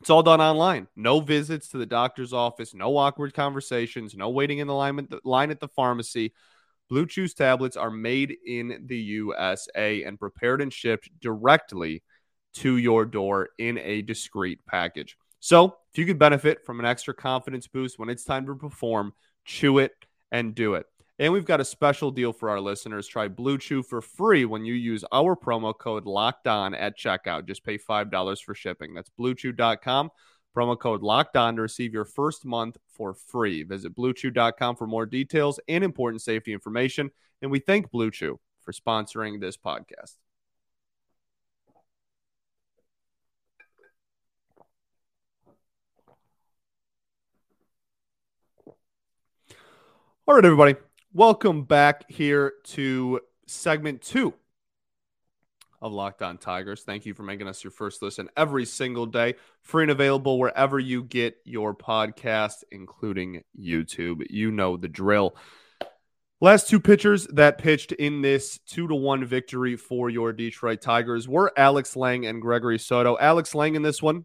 It's 0.00 0.10
all 0.10 0.22
done 0.22 0.40
online. 0.40 0.88
No 0.96 1.20
visits 1.20 1.68
to 1.68 1.78
the 1.78 1.86
doctor's 1.86 2.32
office, 2.32 2.74
no 2.74 2.96
awkward 2.96 3.34
conversations, 3.34 4.14
no 4.14 4.30
waiting 4.30 4.58
in 4.58 4.66
the 4.66 4.74
line 4.74 4.98
at 4.98 5.10
the, 5.10 5.20
line 5.24 5.50
at 5.50 5.60
the 5.60 5.68
pharmacy. 5.68 6.32
Blue 6.88 7.06
Chew's 7.06 7.34
tablets 7.34 7.76
are 7.76 7.90
made 7.90 8.36
in 8.46 8.84
the 8.86 8.96
USA 8.96 10.02
and 10.04 10.18
prepared 10.18 10.62
and 10.62 10.72
shipped 10.72 11.08
directly 11.20 12.02
to 12.54 12.76
your 12.76 13.04
door 13.04 13.50
in 13.58 13.78
a 13.78 14.02
discreet 14.02 14.60
package. 14.66 15.16
So, 15.44 15.76
if 15.92 15.98
you 15.98 16.06
could 16.06 16.18
benefit 16.18 16.64
from 16.64 16.80
an 16.80 16.86
extra 16.86 17.12
confidence 17.12 17.66
boost 17.66 17.98
when 17.98 18.08
it's 18.08 18.24
time 18.24 18.46
to 18.46 18.54
perform, 18.54 19.12
chew 19.44 19.76
it 19.76 19.92
and 20.32 20.54
do 20.54 20.72
it. 20.72 20.86
And 21.18 21.34
we've 21.34 21.44
got 21.44 21.60
a 21.60 21.66
special 21.66 22.10
deal 22.10 22.32
for 22.32 22.48
our 22.48 22.62
listeners. 22.62 23.06
Try 23.06 23.28
Blue 23.28 23.58
Chew 23.58 23.82
for 23.82 24.00
free 24.00 24.46
when 24.46 24.64
you 24.64 24.72
use 24.72 25.04
our 25.12 25.36
promo 25.36 25.76
code 25.76 26.06
locked 26.06 26.46
on 26.46 26.74
at 26.74 26.98
checkout. 26.98 27.46
Just 27.46 27.62
pay 27.62 27.76
$5 27.76 28.42
for 28.42 28.54
shipping. 28.54 28.94
That's 28.94 29.10
bluechew.com. 29.20 30.08
Promo 30.56 30.78
code 30.78 31.02
locked 31.02 31.36
on 31.36 31.56
to 31.56 31.60
receive 31.62 31.92
your 31.92 32.06
first 32.06 32.46
month 32.46 32.78
for 32.88 33.12
free. 33.12 33.64
Visit 33.64 33.94
bluechew.com 33.94 34.76
for 34.76 34.86
more 34.86 35.04
details 35.04 35.60
and 35.68 35.84
important 35.84 36.22
safety 36.22 36.54
information. 36.54 37.10
And 37.42 37.50
we 37.50 37.58
thank 37.58 37.90
Blue 37.90 38.10
Chew 38.10 38.40
for 38.62 38.72
sponsoring 38.72 39.42
this 39.42 39.58
podcast. 39.58 40.23
All 50.26 50.34
right, 50.34 50.44
everybody. 50.44 50.74
Welcome 51.12 51.64
back 51.64 52.10
here 52.10 52.54
to 52.68 53.20
segment 53.46 54.00
two 54.00 54.32
of 55.82 55.92
Locked 55.92 56.22
On 56.22 56.38
Tigers. 56.38 56.82
Thank 56.82 57.04
you 57.04 57.12
for 57.12 57.24
making 57.24 57.46
us 57.46 57.62
your 57.62 57.70
first 57.70 58.00
listen 58.00 58.30
every 58.34 58.64
single 58.64 59.04
day. 59.04 59.34
Free 59.60 59.84
and 59.84 59.90
available 59.90 60.38
wherever 60.38 60.78
you 60.78 61.02
get 61.02 61.36
your 61.44 61.74
podcast, 61.74 62.64
including 62.72 63.42
YouTube. 63.60 64.24
You 64.30 64.50
know 64.50 64.78
the 64.78 64.88
drill. 64.88 65.36
Last 66.40 66.70
two 66.70 66.80
pitchers 66.80 67.26
that 67.26 67.58
pitched 67.58 67.92
in 67.92 68.22
this 68.22 68.58
two 68.66 68.88
to 68.88 68.94
one 68.94 69.26
victory 69.26 69.76
for 69.76 70.08
your 70.08 70.32
Detroit 70.32 70.80
Tigers 70.80 71.28
were 71.28 71.52
Alex 71.54 71.96
Lange 71.96 72.24
and 72.24 72.40
Gregory 72.40 72.78
Soto. 72.78 73.18
Alex 73.20 73.54
Lange 73.54 73.74
in 73.74 73.82
this 73.82 74.00
one 74.00 74.24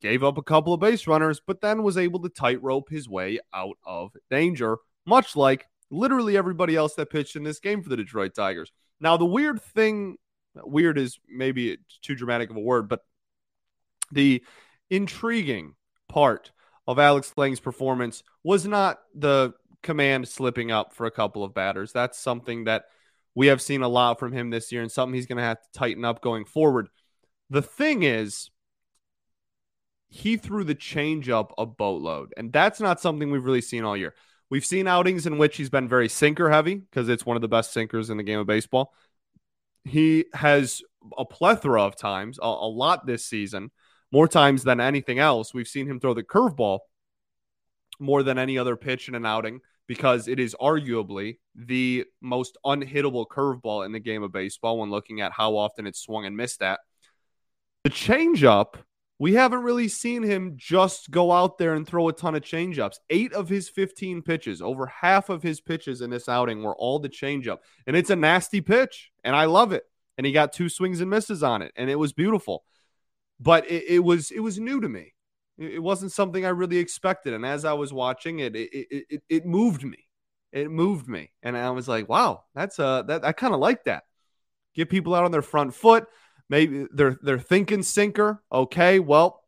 gave 0.00 0.24
up 0.24 0.38
a 0.38 0.42
couple 0.42 0.72
of 0.72 0.80
base 0.80 1.06
runners, 1.06 1.42
but 1.46 1.60
then 1.60 1.82
was 1.82 1.98
able 1.98 2.20
to 2.20 2.30
tightrope 2.30 2.88
his 2.88 3.06
way 3.06 3.38
out 3.52 3.76
of 3.84 4.12
danger, 4.30 4.78
much 5.06 5.36
like 5.36 5.66
literally 5.90 6.36
everybody 6.36 6.76
else 6.76 6.94
that 6.94 7.10
pitched 7.10 7.36
in 7.36 7.42
this 7.42 7.60
game 7.60 7.82
for 7.82 7.88
the 7.88 7.96
Detroit 7.96 8.34
Tigers. 8.34 8.72
Now, 9.00 9.16
the 9.16 9.24
weird 9.24 9.60
thing, 9.60 10.16
weird 10.54 10.98
is 10.98 11.18
maybe 11.28 11.78
too 12.02 12.14
dramatic 12.14 12.50
of 12.50 12.56
a 12.56 12.60
word, 12.60 12.88
but 12.88 13.00
the 14.12 14.44
intriguing 14.88 15.74
part 16.08 16.52
of 16.86 16.98
Alex 16.98 17.32
Lange's 17.36 17.60
performance 17.60 18.22
was 18.42 18.66
not 18.66 18.98
the 19.14 19.52
command 19.82 20.28
slipping 20.28 20.70
up 20.70 20.92
for 20.92 21.06
a 21.06 21.10
couple 21.10 21.44
of 21.44 21.54
batters. 21.54 21.92
That's 21.92 22.18
something 22.18 22.64
that 22.64 22.84
we 23.34 23.46
have 23.46 23.62
seen 23.62 23.82
a 23.82 23.88
lot 23.88 24.18
from 24.18 24.32
him 24.32 24.50
this 24.50 24.72
year 24.72 24.82
and 24.82 24.90
something 24.90 25.14
he's 25.14 25.26
going 25.26 25.38
to 25.38 25.44
have 25.44 25.60
to 25.60 25.78
tighten 25.78 26.04
up 26.04 26.20
going 26.20 26.44
forward. 26.44 26.88
The 27.48 27.62
thing 27.62 28.02
is, 28.02 28.50
he 30.08 30.36
threw 30.36 30.64
the 30.64 30.74
changeup 30.74 31.52
a 31.56 31.64
boatload, 31.64 32.34
and 32.36 32.52
that's 32.52 32.80
not 32.80 33.00
something 33.00 33.30
we've 33.30 33.44
really 33.44 33.60
seen 33.60 33.84
all 33.84 33.96
year. 33.96 34.14
We've 34.50 34.64
seen 34.64 34.88
outings 34.88 35.26
in 35.26 35.38
which 35.38 35.56
he's 35.56 35.70
been 35.70 35.88
very 35.88 36.08
sinker 36.08 36.50
heavy 36.50 36.74
because 36.74 37.08
it's 37.08 37.24
one 37.24 37.36
of 37.36 37.40
the 37.40 37.48
best 37.48 37.72
sinkers 37.72 38.10
in 38.10 38.16
the 38.16 38.24
game 38.24 38.40
of 38.40 38.46
baseball. 38.46 38.92
He 39.84 40.26
has 40.34 40.82
a 41.16 41.24
plethora 41.24 41.82
of 41.82 41.96
times, 41.96 42.38
a, 42.42 42.46
a 42.46 42.68
lot 42.68 43.06
this 43.06 43.24
season, 43.24 43.70
more 44.12 44.26
times 44.26 44.64
than 44.64 44.80
anything 44.80 45.20
else. 45.20 45.54
We've 45.54 45.68
seen 45.68 45.86
him 45.86 46.00
throw 46.00 46.14
the 46.14 46.24
curveball 46.24 46.80
more 48.00 48.22
than 48.22 48.38
any 48.38 48.58
other 48.58 48.76
pitch 48.76 49.08
in 49.08 49.14
an 49.14 49.24
outing 49.24 49.60
because 49.86 50.28
it 50.28 50.40
is 50.40 50.56
arguably 50.60 51.38
the 51.54 52.04
most 52.20 52.58
unhittable 52.64 53.26
curveball 53.26 53.86
in 53.86 53.92
the 53.92 54.00
game 54.00 54.22
of 54.22 54.32
baseball 54.32 54.78
when 54.78 54.90
looking 54.90 55.20
at 55.20 55.32
how 55.32 55.56
often 55.56 55.86
it's 55.86 56.00
swung 56.00 56.26
and 56.26 56.36
missed 56.36 56.62
at. 56.62 56.80
The 57.84 57.90
changeup 57.90 58.74
we 59.20 59.34
haven't 59.34 59.62
really 59.62 59.86
seen 59.86 60.22
him 60.22 60.54
just 60.56 61.10
go 61.10 61.30
out 61.30 61.58
there 61.58 61.74
and 61.74 61.86
throw 61.86 62.08
a 62.08 62.12
ton 62.12 62.34
of 62.34 62.42
changeups. 62.42 62.96
Eight 63.10 63.34
of 63.34 63.50
his 63.50 63.68
15 63.68 64.22
pitches, 64.22 64.62
over 64.62 64.86
half 64.86 65.28
of 65.28 65.42
his 65.42 65.60
pitches 65.60 66.00
in 66.00 66.08
this 66.08 66.26
outing 66.26 66.62
were 66.62 66.74
all 66.74 66.98
the 66.98 67.10
changeup. 67.10 67.58
And 67.86 67.94
it's 67.94 68.08
a 68.08 68.16
nasty 68.16 68.62
pitch, 68.62 69.12
and 69.22 69.36
I 69.36 69.44
love 69.44 69.72
it. 69.72 69.84
And 70.16 70.26
he 70.26 70.32
got 70.32 70.54
two 70.54 70.70
swings 70.70 71.02
and 71.02 71.10
misses 71.10 71.42
on 71.42 71.60
it, 71.60 71.70
and 71.76 71.90
it 71.90 71.96
was 71.96 72.14
beautiful. 72.14 72.64
But 73.38 73.70
it, 73.70 73.84
it 73.88 73.98
was 73.98 74.30
it 74.30 74.40
was 74.40 74.58
new 74.58 74.80
to 74.80 74.88
me. 74.88 75.12
It 75.58 75.82
wasn't 75.82 76.12
something 76.12 76.46
I 76.46 76.50
really 76.50 76.78
expected. 76.78 77.34
And 77.34 77.44
as 77.44 77.66
I 77.66 77.74
was 77.74 77.92
watching 77.92 78.38
it, 78.38 78.56
it 78.56 78.70
it, 78.72 79.06
it, 79.10 79.22
it 79.28 79.46
moved 79.46 79.84
me. 79.84 80.08
It 80.50 80.70
moved 80.70 81.08
me. 81.08 81.30
And 81.42 81.58
I 81.58 81.70
was 81.70 81.86
like, 81.86 82.08
wow, 82.08 82.44
that's 82.54 82.78
a 82.78 83.04
that 83.08 83.22
I 83.22 83.32
kind 83.32 83.52
of 83.52 83.60
like 83.60 83.84
that. 83.84 84.04
Get 84.74 84.88
people 84.88 85.14
out 85.14 85.24
on 85.24 85.30
their 85.30 85.42
front 85.42 85.74
foot. 85.74 86.06
Maybe 86.50 86.86
they're 86.92 87.16
they're 87.22 87.38
thinking 87.38 87.82
sinker. 87.84 88.42
Okay, 88.52 88.98
well, 88.98 89.42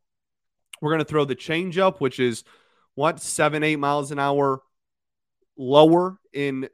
we're 0.81 0.91
gonna 0.91 1.03
throw 1.03 1.25
the 1.25 1.35
changeup, 1.35 1.99
which 1.99 2.17
is 2.19 2.45
what 2.95 3.19
seven 3.19 3.61
eight 3.61 3.75
miles 3.75 4.11
an 4.11 4.19
hour 4.19 4.61
lower 5.57 6.17
in. 6.31 6.69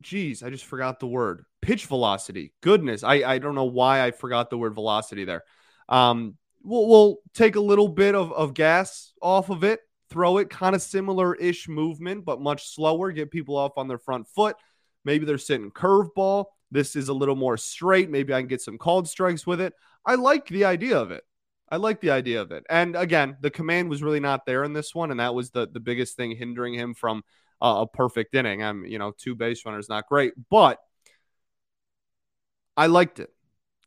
Geez, 0.00 0.42
I 0.42 0.48
just 0.50 0.64
forgot 0.64 0.98
the 0.98 1.06
word 1.06 1.44
pitch 1.60 1.86
velocity. 1.86 2.54
Goodness, 2.62 3.04
I 3.04 3.16
I 3.16 3.38
don't 3.38 3.54
know 3.54 3.66
why 3.66 4.02
I 4.02 4.12
forgot 4.12 4.48
the 4.48 4.58
word 4.58 4.74
velocity 4.74 5.24
there. 5.24 5.44
Um, 5.90 6.36
we'll 6.62 6.88
we'll 6.88 7.16
take 7.34 7.56
a 7.56 7.60
little 7.60 7.88
bit 7.88 8.14
of 8.14 8.32
of 8.32 8.54
gas 8.54 9.12
off 9.20 9.50
of 9.50 9.62
it, 9.62 9.80
throw 10.08 10.38
it 10.38 10.48
kind 10.48 10.74
of 10.74 10.80
similar 10.80 11.34
ish 11.34 11.68
movement, 11.68 12.24
but 12.24 12.40
much 12.40 12.74
slower. 12.74 13.12
Get 13.12 13.30
people 13.30 13.58
off 13.58 13.76
on 13.76 13.88
their 13.88 13.98
front 13.98 14.26
foot. 14.28 14.56
Maybe 15.04 15.26
they're 15.26 15.36
sitting 15.36 15.70
curveball. 15.70 16.46
This 16.70 16.96
is 16.96 17.08
a 17.08 17.14
little 17.14 17.36
more 17.36 17.56
straight. 17.56 18.10
Maybe 18.10 18.34
I 18.34 18.40
can 18.40 18.48
get 18.48 18.60
some 18.60 18.78
called 18.78 19.08
strikes 19.08 19.46
with 19.46 19.60
it. 19.60 19.74
I 20.04 20.16
like 20.16 20.48
the 20.48 20.64
idea 20.64 20.98
of 20.98 21.10
it. 21.10 21.24
I 21.70 21.76
like 21.76 22.00
the 22.00 22.10
idea 22.10 22.40
of 22.40 22.50
it. 22.50 22.64
And 22.70 22.96
again, 22.96 23.36
the 23.40 23.50
command 23.50 23.90
was 23.90 24.02
really 24.02 24.20
not 24.20 24.46
there 24.46 24.64
in 24.64 24.72
this 24.72 24.94
one, 24.94 25.10
and 25.10 25.20
that 25.20 25.34
was 25.34 25.50
the 25.50 25.68
the 25.68 25.80
biggest 25.80 26.16
thing 26.16 26.34
hindering 26.34 26.74
him 26.74 26.94
from 26.94 27.22
uh, 27.60 27.84
a 27.84 27.86
perfect 27.86 28.34
inning. 28.34 28.62
I'm, 28.62 28.84
you 28.84 28.98
know, 28.98 29.12
two 29.16 29.34
base 29.34 29.64
runners, 29.66 29.88
not 29.88 30.08
great, 30.08 30.32
but 30.50 30.78
I 32.76 32.86
liked 32.86 33.20
it, 33.20 33.30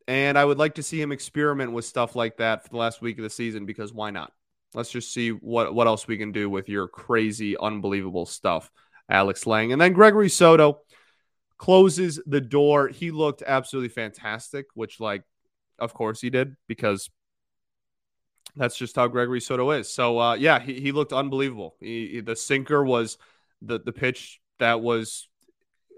and 0.08 0.38
I 0.38 0.46
would 0.46 0.60
like 0.60 0.76
to 0.76 0.84
see 0.84 1.02
him 1.02 1.12
experiment 1.12 1.72
with 1.72 1.86
stuff 1.86 2.16
like 2.16 2.38
that 2.38 2.64
for 2.64 2.70
the 2.70 2.78
last 2.78 3.02
week 3.02 3.18
of 3.18 3.24
the 3.24 3.30
season 3.30 3.66
because 3.66 3.94
why 3.94 4.12
not? 4.12 4.32
Let's 4.74 4.92
just 4.92 5.14
see 5.14 5.30
what 5.30 5.74
what 5.74 5.88
else 5.88 6.08
we 6.08 6.18
can 6.18 6.32
do 6.32 6.50
with 6.50 6.70
your 6.70 6.88
crazy, 6.88 7.58
unbelievable 7.58 8.26
stuff, 8.26 8.70
Alex 9.10 9.48
Lange, 9.48 9.72
and 9.72 9.82
then 9.82 9.94
Gregory 9.94 10.30
Soto 10.30 10.82
closes 11.62 12.20
the 12.26 12.42
door. 12.42 12.88
He 12.88 13.12
looked 13.12 13.44
absolutely 13.46 13.90
fantastic, 13.90 14.66
which, 14.74 15.00
like, 15.00 15.22
of 15.78 15.94
course 15.94 16.20
he 16.20 16.32
did 16.32 16.56
because 16.68 17.08
that's 18.56 18.76
just 18.76 18.96
how 18.96 19.08
Gregory 19.08 19.40
Soto 19.40 19.70
is. 19.70 19.88
So, 19.88 20.18
uh, 20.18 20.34
yeah, 20.34 20.60
he, 20.60 20.82
he 20.82 20.92
looked 20.92 21.14
unbelievable. 21.14 21.76
He, 21.80 22.20
the 22.22 22.36
sinker 22.36 22.84
was 22.84 23.20
the, 23.62 23.78
the 23.78 23.92
pitch 23.92 24.42
that 24.58 24.82
was, 24.82 25.30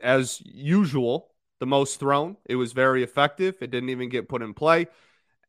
as 0.03 0.41
usual, 0.43 1.29
the 1.61 1.65
most 1.65 1.97
thrown. 1.97 2.35
It 2.45 2.57
was 2.57 2.73
very 2.73 3.01
effective. 3.01 3.55
It 3.61 3.71
didn't 3.71 3.89
even 3.89 4.09
get 4.09 4.27
put 4.27 4.41
in 4.41 4.53
play. 4.53 4.87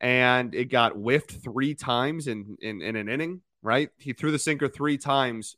And 0.01 0.55
it 0.55 0.67
got 0.67 0.93
whiffed 0.93 1.33
three 1.33 1.75
times 1.75 2.29
in, 2.29 2.57
in, 2.63 2.83
in 2.83 2.95
an 2.95 3.09
inning, 3.09 3.41
right? 3.63 3.91
He 3.99 4.13
threw 4.13 4.31
the 4.31 4.39
sinker 4.39 4.69
three 4.69 4.97
times. 4.97 5.57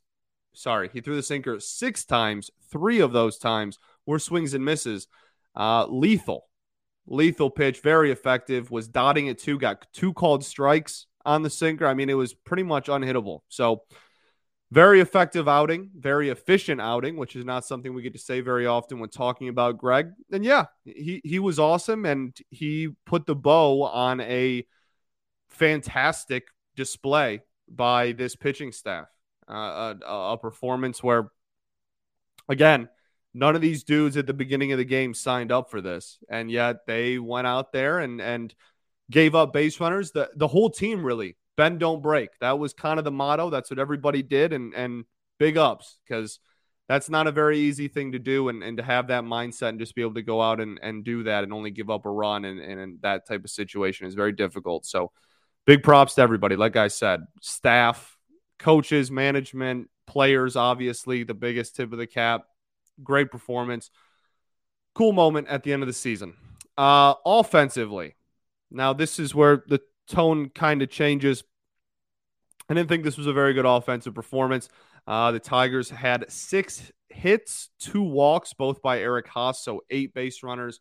Sorry, 0.54 0.88
he 0.90 1.02
threw 1.02 1.16
the 1.16 1.22
sinker 1.22 1.60
six 1.60 2.06
times. 2.06 2.50
Three 2.70 3.00
of 3.00 3.12
those 3.12 3.36
times 3.36 3.78
were 4.06 4.18
swings 4.18 4.54
and 4.54 4.64
misses. 4.64 5.08
Uh, 5.54 5.86
lethal, 5.86 6.46
lethal 7.06 7.50
pitch, 7.50 7.80
very 7.80 8.10
effective. 8.10 8.70
Was 8.70 8.88
dotting 8.88 9.26
it 9.26 9.38
too. 9.38 9.58
Got 9.58 9.86
two 9.92 10.12
called 10.12 10.44
strikes 10.44 11.06
on 11.24 11.42
the 11.42 11.50
sinker. 11.50 11.86
I 11.86 11.94
mean, 11.94 12.08
it 12.08 12.14
was 12.14 12.34
pretty 12.34 12.62
much 12.62 12.86
unhittable. 12.86 13.40
So, 13.48 13.82
very 14.72 15.00
effective 15.00 15.48
outing, 15.48 15.90
very 15.96 16.28
efficient 16.28 16.80
outing, 16.80 17.16
which 17.16 17.36
is 17.36 17.44
not 17.44 17.64
something 17.64 17.94
we 17.94 18.02
get 18.02 18.14
to 18.14 18.18
say 18.18 18.40
very 18.40 18.66
often 18.66 18.98
when 18.98 19.08
talking 19.08 19.48
about 19.48 19.78
Greg. 19.78 20.10
And 20.32 20.44
yeah, 20.44 20.66
he 20.84 21.20
he 21.24 21.38
was 21.38 21.58
awesome, 21.58 22.04
and 22.04 22.36
he 22.50 22.88
put 23.06 23.26
the 23.26 23.36
bow 23.36 23.84
on 23.84 24.20
a 24.20 24.66
fantastic 25.48 26.48
display 26.74 27.42
by 27.68 28.12
this 28.12 28.36
pitching 28.36 28.72
staff. 28.72 29.06
Uh, 29.48 29.94
a, 30.04 30.32
a 30.32 30.38
performance 30.38 31.02
where, 31.02 31.30
again, 32.48 32.88
none 33.36 33.54
of 33.54 33.60
these 33.60 33.84
dudes 33.84 34.16
at 34.16 34.26
the 34.26 34.34
beginning 34.34 34.72
of 34.72 34.78
the 34.78 34.84
game 34.84 35.14
signed 35.14 35.52
up 35.52 35.70
for 35.70 35.80
this, 35.80 36.18
and 36.28 36.50
yet 36.50 36.86
they 36.86 37.18
went 37.18 37.46
out 37.46 37.72
there 37.72 37.98
and 37.98 38.20
and 38.20 38.54
gave 39.10 39.34
up 39.34 39.52
base 39.52 39.78
runners. 39.78 40.10
The 40.10 40.30
the 40.34 40.48
whole 40.48 40.70
team 40.70 41.04
really 41.04 41.36
bend 41.56 41.80
don't 41.80 42.02
break. 42.02 42.30
That 42.40 42.58
was 42.58 42.72
kind 42.72 42.98
of 42.98 43.04
the 43.04 43.10
motto. 43.10 43.50
That's 43.50 43.70
what 43.70 43.78
everybody 43.78 44.22
did, 44.22 44.52
and 44.52 44.74
and 44.74 45.04
big 45.38 45.58
ups 45.58 45.98
because 46.06 46.40
that's 46.88 47.10
not 47.10 47.26
a 47.26 47.32
very 47.32 47.58
easy 47.58 47.88
thing 47.88 48.12
to 48.12 48.18
do 48.18 48.48
and, 48.48 48.62
and 48.62 48.76
to 48.76 48.82
have 48.82 49.08
that 49.08 49.24
mindset 49.24 49.70
and 49.70 49.80
just 49.80 49.94
be 49.94 50.02
able 50.02 50.14
to 50.14 50.22
go 50.22 50.40
out 50.40 50.60
and, 50.60 50.78
and 50.82 51.04
do 51.04 51.24
that 51.24 51.42
and 51.42 51.52
only 51.52 51.70
give 51.70 51.90
up 51.90 52.06
a 52.06 52.10
run 52.10 52.44
and, 52.44 52.60
and 52.60 53.02
that 53.02 53.26
type 53.26 53.44
of 53.44 53.50
situation 53.50 54.06
is 54.06 54.14
very 54.14 54.32
difficult. 54.32 54.86
So 54.86 55.10
big 55.66 55.82
props 55.82 56.14
to 56.14 56.22
everybody. 56.22 56.54
Like 56.54 56.76
I 56.76 56.88
said, 56.88 57.20
staff, 57.42 58.16
coaches, 58.58 59.10
management, 59.10 59.90
players, 60.06 60.54
obviously 60.54 61.24
the 61.24 61.34
biggest 61.34 61.74
tip 61.74 61.92
of 61.92 61.98
the 61.98 62.06
cap. 62.06 62.44
Great 63.02 63.30
performance. 63.30 63.90
Cool 64.94 65.12
moment 65.12 65.48
at 65.48 65.62
the 65.62 65.72
end 65.72 65.82
of 65.82 65.86
the 65.86 65.92
season. 65.92 66.34
Uh, 66.76 67.14
offensively, 67.24 68.16
now 68.70 68.92
this 68.92 69.18
is 69.18 69.34
where 69.34 69.62
the 69.66 69.80
tone 70.08 70.50
kind 70.50 70.82
of 70.82 70.90
changes. 70.90 71.44
I 72.68 72.74
didn't 72.74 72.88
think 72.88 73.04
this 73.04 73.18
was 73.18 73.26
a 73.26 73.32
very 73.32 73.54
good 73.54 73.66
offensive 73.66 74.14
performance. 74.14 74.68
Uh, 75.06 75.32
the 75.32 75.38
Tigers 75.38 75.90
had 75.90 76.30
six 76.30 76.90
hits, 77.08 77.70
two 77.78 78.02
walks, 78.02 78.52
both 78.52 78.82
by 78.82 79.00
Eric 79.00 79.28
Haase, 79.28 79.56
so 79.56 79.82
eight 79.90 80.12
base 80.14 80.42
runners 80.42 80.80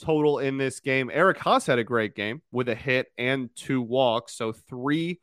total 0.00 0.38
in 0.38 0.56
this 0.56 0.80
game. 0.80 1.10
Eric 1.12 1.38
Haase 1.38 1.66
had 1.66 1.78
a 1.78 1.84
great 1.84 2.14
game 2.14 2.42
with 2.52 2.68
a 2.68 2.74
hit 2.74 3.08
and 3.18 3.50
two 3.54 3.82
walks, 3.82 4.34
so 4.34 4.52
three 4.52 5.20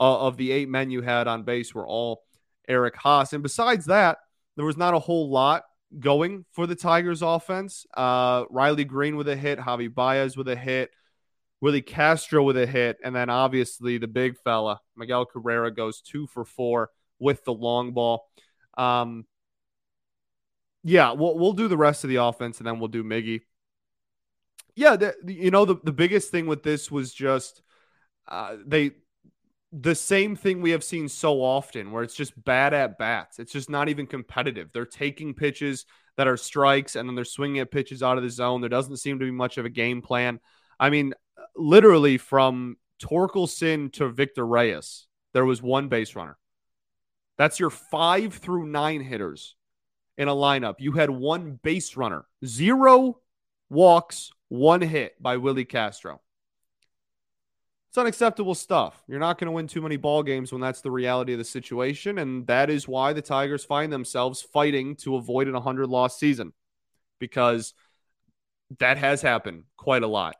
uh, 0.00 0.26
of 0.26 0.36
the 0.36 0.52
eight 0.52 0.68
men 0.68 0.90
you 0.90 1.02
had 1.02 1.26
on 1.26 1.44
base 1.44 1.74
were 1.74 1.86
all 1.86 2.22
Eric 2.68 2.96
Haase. 2.96 3.32
And 3.32 3.42
besides 3.42 3.86
that, 3.86 4.18
there 4.56 4.66
was 4.66 4.76
not 4.76 4.94
a 4.94 4.98
whole 4.98 5.30
lot 5.30 5.64
going 5.98 6.44
for 6.52 6.66
the 6.66 6.74
Tigers 6.74 7.22
offense. 7.22 7.86
Uh, 7.94 8.44
Riley 8.50 8.84
Greene 8.84 9.16
with 9.16 9.28
a 9.28 9.36
hit, 9.36 9.58
Javi 9.58 9.92
Baez 9.92 10.36
with 10.36 10.48
a 10.48 10.56
hit, 10.56 10.90
Willi 11.60 11.82
Castro 11.82 12.42
with 12.42 12.56
a 12.56 12.66
hit, 12.66 12.98
and 13.02 13.14
then 13.14 13.30
obviously 13.30 13.98
the 13.98 14.08
big 14.08 14.36
fella, 14.38 14.80
Miguel 14.96 15.24
Cabrera 15.24 15.70
goes 15.70 16.00
two 16.00 16.26
for 16.26 16.44
four 16.44 16.90
with 17.18 17.44
the 17.44 17.52
long 17.52 17.92
ball. 17.92 18.28
Um, 18.76 19.24
yeah, 20.84 21.12
we'll 21.12 21.36
we'll 21.38 21.52
do 21.52 21.68
the 21.68 21.76
rest 21.76 22.04
of 22.04 22.10
the 22.10 22.16
offense 22.16 22.58
and 22.58 22.66
then 22.66 22.78
we'll 22.78 22.88
do 22.88 23.02
Miggy. 23.02 23.40
Yeah, 24.74 24.96
the, 24.96 25.14
you 25.26 25.50
know 25.50 25.64
the 25.64 25.76
the 25.82 25.92
biggest 25.92 26.30
thing 26.30 26.46
with 26.46 26.62
this 26.62 26.90
was 26.90 27.12
just 27.12 27.62
uh, 28.28 28.56
they 28.64 28.92
the 29.72 29.94
same 29.94 30.36
thing 30.36 30.60
we 30.60 30.70
have 30.70 30.84
seen 30.84 31.08
so 31.08 31.42
often 31.42 31.90
where 31.90 32.02
it's 32.02 32.14
just 32.14 32.42
bad 32.44 32.72
at 32.72 32.98
bats. 32.98 33.38
It's 33.38 33.52
just 33.52 33.68
not 33.68 33.88
even 33.88 34.06
competitive. 34.06 34.70
They're 34.72 34.86
taking 34.86 35.34
pitches 35.34 35.86
that 36.16 36.28
are 36.28 36.36
strikes 36.36 36.96
and 36.96 37.08
then 37.08 37.14
they're 37.14 37.24
swinging 37.24 37.60
at 37.60 37.70
pitches 37.70 38.02
out 38.02 38.16
of 38.16 38.22
the 38.22 38.30
zone. 38.30 38.60
There 38.60 38.70
doesn't 38.70 38.98
seem 38.98 39.18
to 39.18 39.24
be 39.24 39.30
much 39.30 39.58
of 39.58 39.64
a 39.64 39.70
game 39.70 40.02
plan. 40.02 40.40
I 40.78 40.90
mean, 40.90 41.14
literally 41.56 42.18
from 42.18 42.76
Torkelson 43.02 43.92
to 43.94 44.08
Victor 44.08 44.46
Reyes, 44.46 45.06
there 45.34 45.44
was 45.44 45.60
one 45.60 45.88
base 45.88 46.14
runner. 46.14 46.38
That's 47.36 47.60
your 47.60 47.70
five 47.70 48.34
through 48.34 48.66
nine 48.66 49.02
hitters 49.02 49.56
in 50.16 50.28
a 50.28 50.34
lineup. 50.34 50.76
You 50.78 50.92
had 50.92 51.10
one 51.10 51.58
base 51.62 51.96
runner, 51.96 52.24
zero 52.44 53.20
walks, 53.68 54.30
one 54.48 54.80
hit 54.80 55.20
by 55.20 55.36
Willi 55.36 55.64
Castro. 55.64 56.20
It's 57.96 58.00
unacceptable 58.02 58.54
stuff. 58.54 59.02
You're 59.08 59.18
not 59.18 59.38
going 59.38 59.46
to 59.46 59.52
win 59.52 59.68
too 59.68 59.80
many 59.80 59.96
ball 59.96 60.22
games 60.22 60.52
when 60.52 60.60
that's 60.60 60.82
the 60.82 60.90
reality 60.90 61.32
of 61.32 61.38
the 61.38 61.46
situation, 61.46 62.18
and 62.18 62.46
that 62.46 62.68
is 62.68 62.86
why 62.86 63.14
the 63.14 63.22
Tigers 63.22 63.64
find 63.64 63.90
themselves 63.90 64.42
fighting 64.42 64.96
to 64.96 65.16
avoid 65.16 65.46
an 65.46 65.54
100 65.54 65.86
loss 65.88 66.20
season 66.20 66.52
because 67.20 67.72
that 68.80 68.98
has 68.98 69.22
happened 69.22 69.64
quite 69.78 70.02
a 70.02 70.06
lot. 70.06 70.36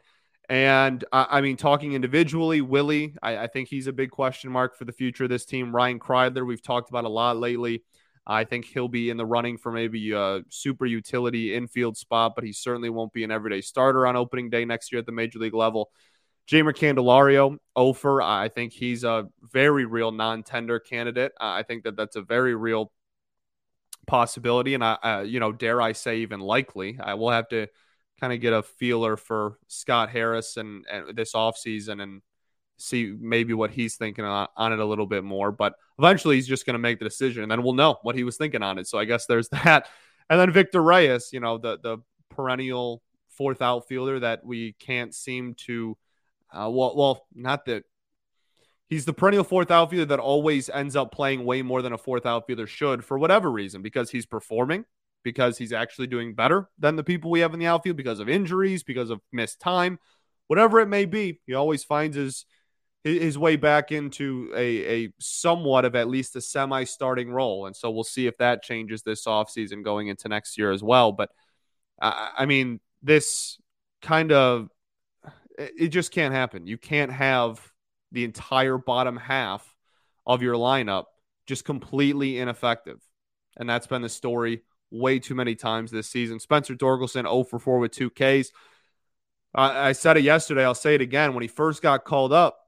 And 0.51 1.03
I 1.11 1.41
mean, 1.41 1.57
talking 1.57 1.95
individually, 1.95 2.61
Willie, 2.61 3.17
I, 3.23 3.39
I, 3.39 3.47
think 3.47 3.71
he's 3.71 3.87
a 3.87 3.93
big 3.93 4.11
question 4.11 4.51
mark 4.51 4.77
for 4.77 4.85
the 4.85 4.93
future 4.93 5.25
of 5.25 5.31
this 5.31 5.47
team. 5.47 5.75
Ryan 5.75 5.99
Kreidler, 5.99 6.47
we've 6.47 6.63
talked 6.63 6.91
about 6.91 7.07
a 7.07 7.09
lot 7.09 7.39
lately. 7.39 7.85
I 8.27 8.45
think 8.45 8.67
he'll 8.67 8.87
be 8.87 9.09
in 9.09 9.17
the 9.17 9.25
running 9.25 9.57
for 9.57 9.73
maybe 9.73 10.13
a 10.13 10.43
super 10.51 10.85
utility 10.85 11.55
infield 11.55 11.97
spot, 11.97 12.35
but 12.35 12.45
he 12.45 12.53
certainly 12.53 12.91
won't 12.91 13.15
be 13.15 13.25
an 13.25 13.31
everyday 13.31 13.63
starter 13.63 14.07
on 14.07 14.15
opening 14.15 14.51
day 14.51 14.67
next 14.67 14.93
year 14.93 14.99
at 14.99 15.07
the 15.07 15.13
major 15.13 15.39
league 15.39 15.55
level. 15.55 15.91
Jeimer 16.49 16.73
Candelario, 16.73 17.59
Ofer, 17.75 18.23
I 18.23 18.49
think 18.49 18.73
he's 18.73 19.03
a 19.05 19.29
very 19.43 19.85
real 19.85 20.13
non-tender 20.13 20.79
candidate. 20.79 21.33
I 21.41 21.63
think 21.65 21.85
that 21.85 21.97
that's 21.97 22.17
a 22.17 22.23
very 22.23 22.55
real 22.55 22.93
possibility, 24.07 24.75
and 24.75 24.85
I, 24.85 25.23
you 25.23 25.41
know, 25.41 25.51
dare 25.53 25.83
I 25.83 25.93
say, 25.93 26.19
even 26.19 26.41
likely. 26.41 26.99
I 27.03 27.15
will 27.15 27.31
have 27.31 27.49
to 27.49 27.67
kind 28.21 28.33
of 28.33 28.41
get 28.41 28.53
a 28.53 28.63
feeler 28.63 29.17
for 29.17 29.59
Scott 29.69 30.11
Harris 30.11 30.57
and, 30.57 30.85
and 30.91 31.17
this 31.17 31.35
offseason 31.35 32.03
and 32.03 32.23
see 32.79 33.15
maybe 33.19 33.55
what 33.55 33.71
he's 33.71 33.97
thinking 33.97 34.25
on, 34.25 34.49
on 34.57 34.73
it 34.73 34.79
a 34.79 34.85
little 34.85 35.07
bit 35.07 35.25
more. 35.25 35.53
But 35.53 35.75
eventually 35.99 36.37
he's 36.37 36.47
just 36.47 36.67
going 36.67 36.75
to 36.75 36.79
make 36.79 36.99
the 36.99 37.05
decision 37.05 37.43
and 37.43 37.51
then 37.51 37.63
we'll 37.63 37.75
know 37.75 37.99
what 38.03 38.15
he 38.15 38.25
was 38.25 38.37
thinking 38.37 38.63
on 38.63 38.79
it. 38.79 38.87
So 38.87 38.99
I 38.99 39.05
guess 39.05 39.27
there's 39.27 39.49
that. 39.65 39.89
And 40.29 40.41
then 40.41 40.51
Victor 40.51 40.83
Reyes, 40.83 41.31
you 41.33 41.41
know, 41.41 41.59
the, 41.59 41.79
the 41.79 41.99
perennial 42.31 43.03
fourth 43.29 43.63
outfielder 43.63 44.21
that 44.21 44.45
we 44.45 44.73
can't 44.75 45.15
seem 45.15 45.55
to, 45.67 45.97
uh, 46.53 46.71
well, 46.71 46.95
well, 46.97 47.27
not 47.35 47.65
that 47.67 47.85
he's 48.89 49.05
the 49.05 49.13
perennial 49.13 49.45
fourth 49.45 49.71
outfielder 49.71 50.07
that 50.07 50.21
always 50.21 50.69
ends 50.69 50.97
up 50.97 51.13
playing 51.13 51.45
way 51.45 51.63
more 51.63 51.83
than 51.83 51.93
a 51.93 51.99
fourth 51.99 52.27
outfielder 52.27 52.67
should 52.67 53.05
for 53.05 53.19
whatever 53.19 53.51
reason, 53.51 53.83
because 53.83 54.11
he's 54.11 54.27
performing 54.27 54.85
because 55.27 55.59
he's 55.59 55.73
actually 55.73 56.07
doing 56.07 56.37
better 56.37 56.69
than 56.79 56.95
the 56.95 57.03
people 57.03 57.33
we 57.33 57.41
have 57.41 57.53
in 57.53 57.59
the 57.59 57.67
outfield 57.67 57.97
because 57.97 58.21
of 58.21 58.29
injuries, 58.29 58.85
because 58.85 59.11
of 59.11 59.21
missed 59.33 59.59
time, 59.59 59.99
whatever 60.47 60.79
it 60.79 60.87
may 60.87 61.05
be. 61.05 61.41
He 61.47 61.55
always 61.55 61.83
finds 61.83 62.17
his 62.17 62.47
his 63.03 63.37
way 63.37 63.57
back 63.57 63.91
into 63.91 64.53
a, 64.55 65.05
a 65.05 65.13
somewhat 65.19 65.85
of 65.85 65.97
at 65.97 66.09
least 66.09 66.37
a 66.37 66.41
semi 66.41 66.85
starting 66.85 67.31
role. 67.31 67.67
And 67.67 67.75
so 67.75 67.91
we'll 67.91 68.05
see 68.05 68.29
if 68.29 68.37
that 68.39 68.63
changes 68.63 69.03
this 69.03 69.27
offseason 69.27 69.83
going 69.83 70.07
into 70.09 70.29
next 70.29 70.59
year 70.59 70.71
as 70.71 70.83
well. 70.83 71.11
But 71.11 71.31
uh, 72.01 72.29
I 72.37 72.47
mean, 72.47 72.79
this 73.03 73.59
kind 74.03 74.31
of 74.31 74.71
it 75.59 75.89
just 75.89 76.11
can't 76.11 76.35
happen. 76.35 76.67
You 76.67 76.79
can't 76.79 77.13
have 77.13 77.61
the 78.13 78.25
entire 78.25 78.79
bottom 78.79 79.17
half 79.17 79.75
of 80.27 80.43
your 80.43 80.55
lineup 80.55 81.05
just 81.47 81.65
completely 81.65 82.39
ineffective. 82.39 83.01
And 83.57 83.69
that's 83.69 83.87
been 83.87 84.03
the 84.03 84.09
story 84.09 84.63
way 84.91 85.19
too 85.19 85.35
many 85.35 85.55
times 85.55 85.91
this 85.91 86.09
season. 86.09 86.41
Spencer 86.41 86.75
Torkelson 86.75 87.23
0 87.23 87.45
for 87.45 87.59
4 87.59 87.79
with 87.79 87.93
two 87.93 88.11
Ks. 88.11 88.51
I 89.59 89.93
said 89.93 90.19
it 90.19 90.23
yesterday. 90.23 90.65
I'll 90.65 90.75
say 90.75 90.97
it 90.97 91.01
again. 91.01 91.33
When 91.33 91.41
he 91.41 91.49
first 91.49 91.81
got 91.81 92.05
called 92.05 92.31
up, 92.31 92.59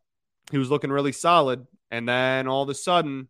he 0.51 0.57
was 0.57 0.71
looking 0.71 0.91
really 0.91 1.13
solid. 1.13 1.67
And 1.91 2.09
then 2.09 2.49
all 2.49 2.63
of 2.63 2.69
a 2.71 2.75
sudden, 2.75 3.29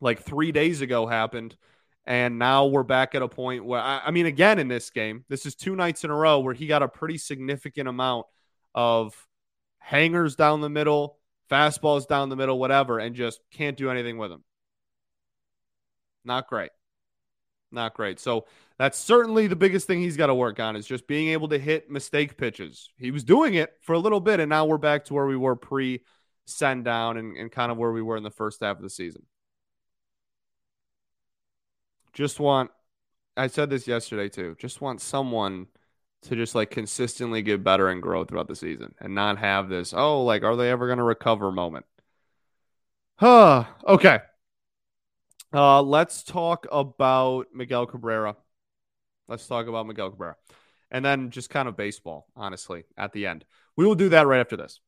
like 0.00 0.20
three 0.20 0.50
days 0.50 0.80
ago, 0.80 1.06
happened. 1.06 1.56
And 2.04 2.40
now 2.40 2.66
we're 2.66 2.82
back 2.82 3.14
at 3.14 3.22
a 3.22 3.28
point 3.28 3.64
where, 3.64 3.80
I, 3.80 4.02
I 4.06 4.10
mean, 4.10 4.26
again, 4.26 4.58
in 4.58 4.66
this 4.66 4.90
game, 4.90 5.24
this 5.28 5.46
is 5.46 5.54
two 5.54 5.76
nights 5.76 6.02
in 6.02 6.10
a 6.10 6.16
row 6.16 6.40
where 6.40 6.54
he 6.54 6.66
got 6.66 6.82
a 6.82 6.88
pretty 6.88 7.16
significant 7.16 7.88
amount 7.88 8.26
of 8.74 9.14
hangers 9.78 10.36
down 10.36 10.60
the 10.60 10.70
middle, 10.70 11.18
fastballs 11.50 12.06
down 12.06 12.28
the 12.28 12.36
middle, 12.36 12.58
whatever, 12.58 12.98
and 12.98 13.14
just 13.14 13.40
can't 13.52 13.76
do 13.76 13.90
anything 13.90 14.18
with 14.18 14.30
them. 14.30 14.44
Not 16.24 16.48
great 16.48 16.70
not 17.72 17.94
great. 17.94 18.20
So 18.20 18.46
that's 18.78 18.98
certainly 18.98 19.46
the 19.46 19.56
biggest 19.56 19.86
thing 19.86 20.00
he's 20.00 20.16
got 20.16 20.26
to 20.26 20.34
work 20.34 20.60
on 20.60 20.76
is 20.76 20.86
just 20.86 21.06
being 21.06 21.28
able 21.28 21.48
to 21.48 21.58
hit 21.58 21.90
mistake 21.90 22.36
pitches. 22.36 22.90
He 22.96 23.10
was 23.10 23.24
doing 23.24 23.54
it 23.54 23.72
for 23.80 23.94
a 23.94 23.98
little 23.98 24.20
bit, 24.20 24.40
and 24.40 24.50
now 24.50 24.64
we're 24.64 24.78
back 24.78 25.06
to 25.06 25.14
where 25.14 25.26
we 25.26 25.36
were 25.36 25.56
pre 25.56 26.02
send 26.44 26.84
down 26.84 27.16
and, 27.16 27.36
and 27.36 27.50
kind 27.50 27.72
of 27.72 27.78
where 27.78 27.92
we 27.92 28.02
were 28.02 28.16
in 28.16 28.22
the 28.22 28.30
first 28.30 28.60
half 28.60 28.76
of 28.76 28.82
the 28.82 28.90
season. 28.90 29.22
Just 32.12 32.40
want, 32.40 32.70
I 33.36 33.46
said 33.46 33.70
this 33.70 33.86
yesterday 33.86 34.28
too, 34.28 34.56
just 34.58 34.80
want 34.80 35.00
someone 35.00 35.68
to 36.22 36.36
just 36.36 36.54
like 36.54 36.70
consistently 36.70 37.42
get 37.42 37.64
better 37.64 37.88
and 37.88 38.00
grow 38.00 38.24
throughout 38.24 38.48
the 38.48 38.56
season 38.56 38.94
and 39.00 39.14
not 39.14 39.38
have 39.38 39.68
this, 39.68 39.92
oh, 39.92 40.22
like, 40.24 40.44
are 40.44 40.56
they 40.56 40.70
ever 40.70 40.86
going 40.86 40.98
to 40.98 41.04
recover 41.04 41.50
moment? 41.50 41.84
Huh. 43.16 43.64
okay. 43.86 44.20
Uh, 45.52 45.82
let's 45.82 46.22
talk 46.22 46.66
about 46.72 47.46
Miguel 47.54 47.86
Cabrera. 47.86 48.36
Let's 49.28 49.46
talk 49.46 49.66
about 49.66 49.86
Miguel 49.86 50.10
Cabrera. 50.10 50.36
And 50.90 51.04
then 51.04 51.30
just 51.30 51.50
kind 51.50 51.68
of 51.68 51.76
baseball, 51.76 52.26
honestly, 52.36 52.84
at 52.96 53.12
the 53.12 53.26
end. 53.26 53.44
We 53.76 53.86
will 53.86 53.94
do 53.94 54.10
that 54.10 54.26
right 54.26 54.40
after 54.40 54.56
this. 54.56 54.80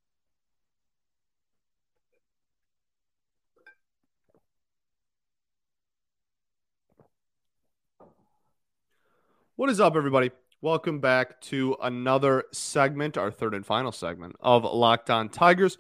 What 9.57 9.71
is 9.71 9.81
up, 9.81 9.95
everybody? 9.97 10.31
Welcome 10.65 11.01
back 11.01 11.43
to 11.43 11.77
another 11.83 12.45
segment, 12.51 13.19
our 13.19 13.31
third 13.31 13.53
and 13.53 13.67
final 13.67 13.93
segment 13.93 14.35
of 14.41 14.65
Locked 14.65 15.11
On 15.11 15.29
Tigers. 15.29 15.77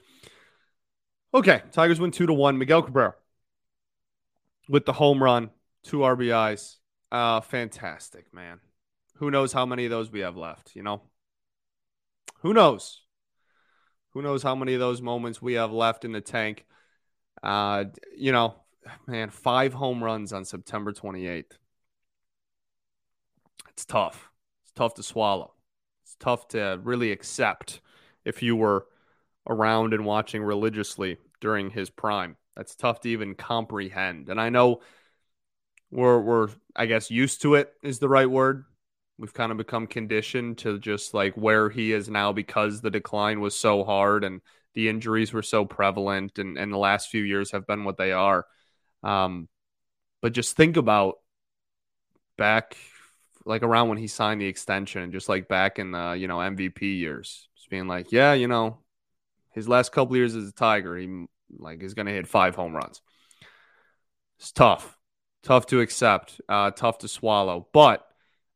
Okay, 1.33 1.63
Tigers 1.73 1.99
win 1.99 2.11
two 2.11 2.27
to 2.27 2.35
one. 2.35 2.59
Miguel 2.59 2.83
Cabrera 2.83 3.15
with 4.69 4.85
the 4.85 4.93
home 4.93 5.23
run, 5.23 5.49
two 5.85 6.01
RBIs. 6.01 6.77
Uh, 7.11 7.41
fantastic, 7.41 8.35
man. 8.35 8.61
Who 9.15 9.31
knows 9.31 9.55
how 9.55 9.65
many 9.65 9.87
of 9.87 9.91
those 9.91 10.13
we 10.13 10.21
have 10.21 10.37
left, 10.37 10.77
you 10.77 10.83
know? 10.83 11.01
Who 12.41 12.53
knows? 12.53 13.05
Who 14.11 14.21
knows 14.21 14.43
how 14.43 14.55
many 14.55 14.75
of 14.75 14.81
those 14.81 15.01
moments 15.01 15.41
we 15.41 15.55
have 15.55 15.73
left 15.73 16.05
in 16.05 16.13
the 16.13 16.21
tank? 16.21 16.67
Uh, 17.43 17.85
you 18.15 18.33
know, 18.33 18.57
man, 19.07 19.31
five 19.31 19.73
home 19.73 20.05
runs 20.05 20.31
on 20.35 20.45
September 20.45 20.93
28th. 20.93 21.53
It's 23.71 23.87
tough. 23.87 24.31
Tough 24.77 24.95
to 24.95 25.03
swallow. 25.03 25.53
It's 26.05 26.17
tough 26.19 26.49
to 26.49 26.81
really 26.83 27.13
accept 27.13 27.81
if 28.25 28.43
you 28.43 28.57
were 28.57 28.87
around 29.49 29.95
and 29.95 30.05
watching 30.05 30.43
religiously 30.43 31.19
during 31.41 31.71
his 31.71 31.91
prime. 31.91 32.37
That's 32.57 32.75
tough 32.75 33.01
to 33.01 33.09
even 33.09 33.35
comprehend. 33.35 34.29
And 34.29 34.41
I 34.41 34.49
know 34.49 34.81
we're 35.91 36.21
we're 36.21 36.49
I 36.75 36.87
guess 36.87 37.11
used 37.11 37.43
to 37.43 37.55
it 37.55 37.73
is 37.83 37.99
the 37.99 38.09
right 38.09 38.29
word. 38.29 38.65
We've 39.19 39.33
kind 39.33 39.53
of 39.53 39.59
become 39.59 39.87
conditioned 39.87 40.59
to 40.59 40.79
just 40.79 41.15
like 41.15 41.35
where 41.35 41.71
he 41.71 41.93
is 41.93 42.09
now 42.09 42.33
because 42.33 42.81
the 42.81 42.91
decline 42.91 43.41
was 43.41 43.55
so 43.55 43.85
hard 43.85 44.25
and 44.25 44.41
the 44.75 44.89
injuries 44.89 45.33
were 45.33 45.43
so 45.43 45.65
prevalent 45.65 46.39
and, 46.41 46.59
and 46.59 46.73
the 46.73 46.79
last 46.79 47.11
few 47.11 47.23
years 47.23 47.53
have 47.53 47.65
been 47.67 47.85
what 47.85 47.97
they 47.97 48.11
are. 48.11 48.45
Um, 49.05 49.49
but 50.21 50.33
just 50.33 50.57
think 50.57 50.77
about 50.77 51.17
back 52.37 52.77
like 53.45 53.63
around 53.63 53.89
when 53.89 53.99
he 53.99 54.07
signed 54.07 54.41
the 54.41 54.47
extension 54.47 55.13
just 55.13 55.29
like 55.29 55.49
back 55.49 55.79
in 55.79 55.93
the, 55.93 56.13
you 56.13 56.29
know, 56.29 56.39
MVP 56.39 56.81
years, 56.81 57.49
just 57.57 57.71
being 57.71 57.87
like, 57.87 58.13
yeah, 58.13 58.33
you 58.33 58.49
know, 58.49 58.79
his 59.53 59.69
last 59.69 59.93
couple 59.93 60.17
years 60.17 60.35
as 60.35 60.49
a 60.49 60.53
Tiger, 60.53 60.97
he 60.97 61.27
like 61.59 61.83
is 61.83 61.95
going 61.95 62.07
to 62.07 62.13
hit 62.13 62.27
five 62.27 62.55
home 62.55 62.75
runs. 62.75 63.01
It's 64.39 64.53
tough, 64.53 64.97
tough 65.43 65.67
to 65.67 65.81
accept, 65.81 66.41
uh, 66.49 66.71
tough 66.71 66.99
to 66.99 67.09
swallow, 67.09 67.69
but 67.73 68.07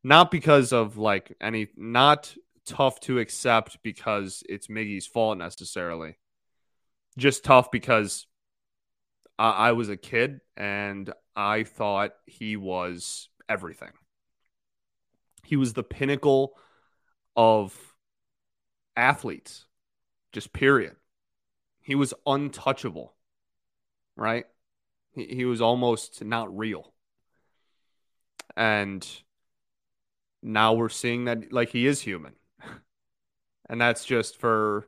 not 0.02 0.30
because 0.30 0.72
of 0.72 0.96
like 0.96 1.36
any, 1.40 1.68
not 1.76 2.34
tough 2.66 2.98
to 3.00 3.18
accept 3.18 3.78
because 3.82 4.42
it's 4.48 4.68
Miggy's 4.68 5.06
fault 5.06 5.38
necessarily. 5.38 6.16
Just 7.16 7.44
tough 7.44 7.70
because 7.70 8.26
I, 9.38 9.50
I 9.50 9.72
was 9.72 9.88
a 9.88 9.96
kid 9.96 10.40
and 10.56 11.12
I 11.36 11.64
thought 11.64 12.12
he 12.26 12.56
was 12.56 13.28
everything. 13.48 13.90
He 15.48 15.56
was 15.56 15.72
the 15.72 15.82
pinnacle 15.82 16.58
of 17.34 17.74
athletes, 18.94 19.64
just 20.30 20.52
period. 20.52 20.96
He 21.80 21.94
was 21.94 22.12
untouchable, 22.26 23.14
right? 24.14 24.44
He, 25.12 25.24
he 25.24 25.44
was 25.46 25.62
almost 25.62 26.22
not 26.22 26.54
real. 26.54 26.92
And 28.58 29.08
now 30.42 30.74
we're 30.74 30.90
seeing 30.90 31.24
that 31.24 31.50
like 31.50 31.70
he 31.70 31.86
is 31.86 32.02
human. 32.02 32.34
and 33.70 33.80
that's 33.80 34.04
just 34.04 34.36
for 34.38 34.86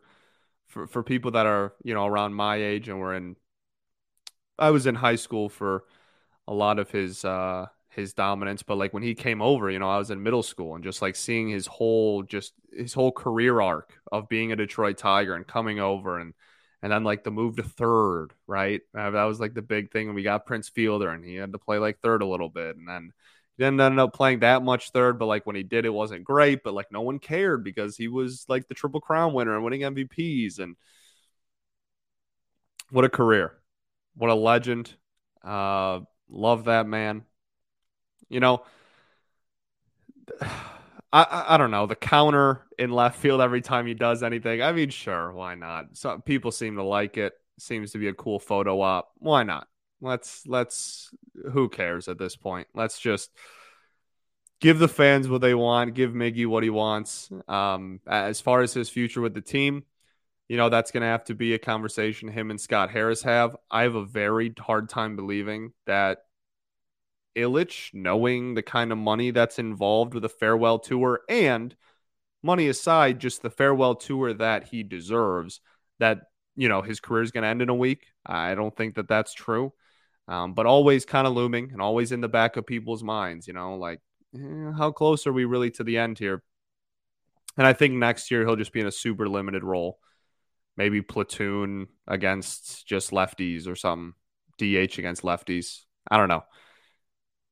for 0.67 0.87
for 0.87 1.03
people 1.03 1.31
that 1.31 1.47
are, 1.47 1.73
you 1.83 1.95
know, 1.95 2.05
around 2.05 2.35
my 2.35 2.57
age 2.57 2.87
and 2.87 3.01
we're 3.01 3.15
in 3.15 3.37
I 4.59 4.69
was 4.69 4.87
in 4.87 4.97
high 4.97 5.17
school 5.17 5.49
for 5.49 5.85
a 6.47 6.53
lot 6.53 6.79
of 6.79 6.91
his 6.91 7.25
uh 7.25 7.69
his 7.91 8.13
dominance 8.13 8.63
but 8.63 8.79
like 8.79 8.93
when 8.93 9.03
he 9.03 9.15
came 9.15 9.43
over 9.43 9.71
you 9.71 9.79
know 9.79 9.91
i 9.91 9.99
was 9.99 10.11
in 10.11 10.23
middle 10.23 10.43
school 10.43 10.75
and 10.75 10.85
just 10.85 11.03
like 11.03 11.17
seeing 11.17 11.49
his 11.49 11.67
whole 11.67 12.23
just 12.23 12.53
his 12.73 12.95
whole 12.95 13.13
career 13.13 13.61
arc 13.61 13.93
of 14.13 14.29
being 14.29 14.53
a 14.53 14.57
detroit 14.57 14.97
tiger 14.97 15.35
and 15.35 15.47
coming 15.47 15.81
over 15.81 16.19
and 16.19 16.35
and 16.83 16.93
then 16.93 17.05
like 17.05 17.25
the 17.25 17.31
move 17.31 17.57
to 17.57 17.63
third 17.63 18.33
right? 18.47 18.81
Uh, 18.97 19.11
that 19.11 19.25
was 19.25 19.41
like 19.41 19.55
the 19.55 19.63
big 19.63 19.91
thing. 19.91 20.07
And 20.07 20.15
we 20.15 20.23
got 20.23 20.47
prince 20.47 20.69
fielder 20.69 21.11
and 21.11 21.25
he 21.25 21.35
had 21.35 21.53
to 21.53 21.59
play 21.59 21.79
like 21.79 22.01
third 22.01 22.23
a 22.23 22.27
little 22.27 22.49
bit 22.49 22.77
and 22.77 22.89
then 22.89 23.13
he 23.57 23.65
didn't 23.65 23.81
end 23.81 24.01
up 24.01 24.15
playing 24.15 24.41
that 24.41 24.63
much 24.63 24.91
third 24.91 25.19
but 25.19 25.27
like 25.27 25.47
when 25.47 25.57
he 25.57 25.63
did 25.63 25.85
it 25.85 25.91
wasn't 25.91 26.25
great 26.25 26.63
but 26.65 26.75
like 26.75 26.91
no 26.91 27.03
one 27.03 27.19
cared 27.19 27.63
because 27.63 27.97
he 27.97 28.09
was 28.09 28.45
like 28.49 28.67
the 28.69 28.75
triple 28.75 29.01
crown 29.01 29.35
winner 29.35 29.55
and 29.55 29.65
winning 29.65 29.83
mvps 29.83 30.59
and 30.59 30.77
what 32.91 33.05
a 33.05 33.09
career. 33.09 33.53
What 34.17 34.31
a 34.31 34.35
legend. 34.35 34.95
Uh 35.45 36.01
love 36.29 36.65
that 36.65 36.87
man 36.87 37.25
you 38.31 38.41
know, 38.41 38.63
I, 41.13 41.45
I 41.49 41.57
don't 41.59 41.73
know 41.73 41.87
the 41.87 41.97
counter 41.97 42.63
in 42.79 42.91
left 42.91 43.19
field 43.19 43.41
every 43.41 43.61
time 43.61 43.87
he 43.87 43.95
does 43.95 44.23
anything. 44.23 44.63
I 44.63 44.73
mean, 44.73 44.91
sure, 44.91 45.33
why 45.33 45.57
not? 45.57 45.97
Some 45.97 46.23
people 46.23 46.53
seem 46.53 46.77
to 46.77 46.85
like 46.85 47.19
it. 47.19 47.35
Seems 47.59 47.91
to 47.93 47.99
be 47.99 48.09
a 48.09 48.15
cool 48.15 48.39
photo 48.39 48.81
op. 48.81 49.11
Why 49.19 49.43
not? 49.43 49.69
Let's 50.01 50.47
let's. 50.47 51.13
Who 51.53 51.69
cares 51.69 52.09
at 52.09 52.19
this 52.19 52.37
point? 52.37 52.69
Let's 52.75 52.99
just 52.99 53.31
give 54.61 54.79
the 54.79 54.89
fans 54.89 55.29
what 55.29 55.41
they 55.43 55.55
want. 55.55 55.95
Give 55.95 56.13
Miggy 56.13 56.47
what 56.47 56.63
he 56.63 56.71
wants. 56.71 57.29
Um, 57.49 58.01
as 58.07 58.41
far 58.41 58.63
as 58.63 58.73
his 58.73 58.89
future 58.89 59.21
with 59.21 59.35
the 59.35 59.43
team, 59.43 59.85
you 60.49 60.57
know 60.57 60.69
that's 60.69 60.91
going 60.91 61.03
to 61.03 61.07
have 61.09 61.25
to 61.25 61.35
be 61.35 61.53
a 61.55 61.59
conversation 61.59 62.29
him 62.29 62.51
and 62.51 62.61
Scott 62.61 62.91
Harris 62.91 63.23
have. 63.23 63.57
I 63.71 63.83
have 63.83 63.95
a 63.95 64.05
very 64.05 64.55
hard 64.59 64.89
time 64.89 65.17
believing 65.17 65.73
that 65.87 66.23
Ilitch, 67.37 67.93
knowing 67.95 68.55
the 68.55 68.63
kind 68.63 68.93
of 68.93 68.99
money 68.99 69.31
that's 69.31 69.59
involved 69.59 70.15
with 70.15 70.25
a 70.25 70.29
farewell 70.29 70.79
tour 70.79 71.21
and 71.29 71.75
money 72.43 72.69
aside, 72.69 73.19
just 73.19 73.43
the 73.43 73.51
farewell 73.51 73.95
tour 73.95 74.33
that 74.35 74.69
he 74.69 74.83
deserves, 74.83 75.61
that, 75.99 76.23
you 76.57 76.69
know, 76.69 76.83
his 76.83 77.01
career 77.01 77.23
is 77.23 77.31
going 77.31 77.43
to 77.43 77.49
end 77.49 77.63
in 77.63 77.69
a 77.69 77.75
week. 77.75 78.07
I 78.25 78.55
don't 78.55 78.77
think 78.77 78.95
that 78.97 79.09
that's 79.09 79.35
true. 79.35 79.73
Um, 80.29 80.55
but 80.55 80.67
always 80.67 81.05
kind 81.05 81.27
of 81.27 81.33
looming 81.33 81.71
and 81.73 81.83
always 81.83 82.13
in 82.13 82.21
the 82.21 82.29
back 82.29 82.57
of 82.57 82.67
people's 82.67 83.03
minds, 83.03 83.49
you 83.49 83.53
know, 83.53 83.77
like, 83.77 84.01
eh, 84.35 84.73
how 84.77 84.93
close 84.93 85.27
are 85.27 85.33
we 85.33 85.45
really 85.45 85.71
to 85.73 85.85
the 85.85 85.99
end 85.99 86.19
here? 86.19 86.43
And 87.57 87.67
I 87.67 87.73
think 87.73 87.95
next 87.95 88.31
year 88.31 88.47
he'll 88.47 88.57
just 88.57 88.73
be 88.73 88.81
in 88.81 88.87
a 88.87 88.93
super 88.93 89.29
limited 89.29 89.65
role, 89.65 89.99
maybe 90.77 91.03
platoon 91.03 91.89
against 92.07 92.87
just 92.87 93.11
lefties 93.11 93.67
or 93.67 93.75
some 93.75 94.15
DH 94.59 94.99
against 94.99 95.23
lefties. 95.23 95.81
I 96.09 96.17
don't 96.17 96.29
know 96.29 96.45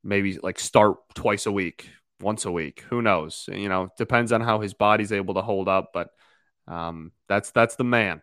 maybe 0.02 0.38
like 0.38 0.58
start 0.58 0.96
twice 1.14 1.46
a 1.46 1.52
week, 1.52 1.88
once 2.20 2.44
a 2.44 2.52
week. 2.52 2.84
Who 2.90 3.02
knows? 3.02 3.48
You 3.52 3.68
know, 3.68 3.90
depends 3.98 4.32
on 4.32 4.40
how 4.40 4.61
his 4.61 4.74
body's 4.74 5.12
able 5.12 5.34
to 5.34 5.42
hold 5.42 5.68
up. 5.68 5.90
But 5.92 6.11
um, 6.66 7.12
that's 7.28 7.50
that's 7.50 7.76
the 7.76 7.84
man. 7.84 8.22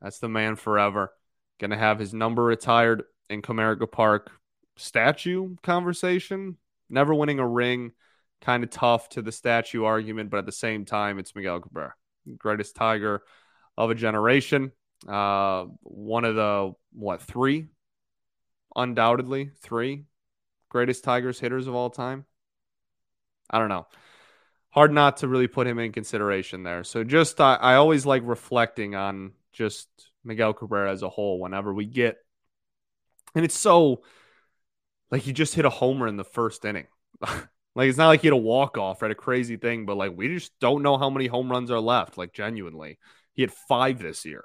That's 0.00 0.18
the 0.18 0.28
man 0.28 0.56
forever. 0.56 1.12
Going 1.60 1.70
to 1.70 1.76
have 1.76 1.98
his 1.98 2.14
number 2.14 2.44
retired 2.44 3.04
in 3.28 3.42
Comerica 3.42 3.90
Park. 3.90 4.30
Statue 4.76 5.56
conversation. 5.62 6.56
Never 6.88 7.14
winning 7.14 7.40
a 7.40 7.46
ring. 7.46 7.92
Kind 8.40 8.62
of 8.62 8.70
tough 8.70 9.08
to 9.10 9.22
the 9.22 9.32
statue 9.32 9.84
argument, 9.84 10.30
but 10.30 10.38
at 10.38 10.46
the 10.46 10.52
same 10.52 10.84
time, 10.84 11.18
it's 11.18 11.34
Miguel 11.34 11.58
Cabrera, 11.58 11.94
greatest 12.36 12.76
Tiger 12.76 13.22
of 13.76 13.90
a 13.90 13.96
generation. 13.96 14.70
Uh, 15.08 15.64
one 15.82 16.24
of 16.24 16.36
the 16.36 16.72
what 16.92 17.20
three? 17.20 17.66
Undoubtedly, 18.76 19.50
three 19.60 20.04
greatest 20.68 21.04
Tigers 21.04 21.40
hitters 21.40 21.66
of 21.66 21.74
all 21.74 21.90
time? 21.90 22.24
I 23.50 23.58
don't 23.58 23.68
know. 23.68 23.86
Hard 24.70 24.92
not 24.92 25.18
to 25.18 25.28
really 25.28 25.48
put 25.48 25.66
him 25.66 25.78
in 25.78 25.92
consideration 25.92 26.62
there. 26.62 26.84
So 26.84 27.04
just 27.04 27.40
I, 27.40 27.54
I 27.54 27.74
always 27.76 28.04
like 28.04 28.22
reflecting 28.24 28.94
on 28.94 29.32
just 29.52 29.88
Miguel 30.24 30.52
Cabrera 30.52 30.92
as 30.92 31.02
a 31.02 31.08
whole 31.08 31.40
whenever 31.40 31.72
we 31.72 31.86
get 31.86 32.18
and 33.34 33.44
it's 33.44 33.58
so 33.58 34.02
like 35.10 35.22
he 35.22 35.32
just 35.32 35.54
hit 35.54 35.64
a 35.64 35.70
homer 35.70 36.06
in 36.06 36.16
the 36.16 36.24
first 36.24 36.64
inning. 36.64 36.86
like 37.20 37.88
it's 37.88 37.98
not 37.98 38.08
like 38.08 38.20
he 38.20 38.26
had 38.26 38.34
a 38.34 38.36
walk 38.36 38.76
off, 38.76 39.02
right? 39.02 39.10
A 39.10 39.14
crazy 39.14 39.56
thing, 39.56 39.86
but 39.86 39.96
like 39.96 40.12
we 40.14 40.28
just 40.28 40.58
don't 40.60 40.82
know 40.82 40.98
how 40.98 41.10
many 41.10 41.26
home 41.26 41.50
runs 41.50 41.70
are 41.70 41.80
left. 41.80 42.18
Like 42.18 42.32
genuinely, 42.32 42.98
he 43.32 43.42
had 43.42 43.52
five 43.52 44.00
this 44.00 44.24
year. 44.24 44.44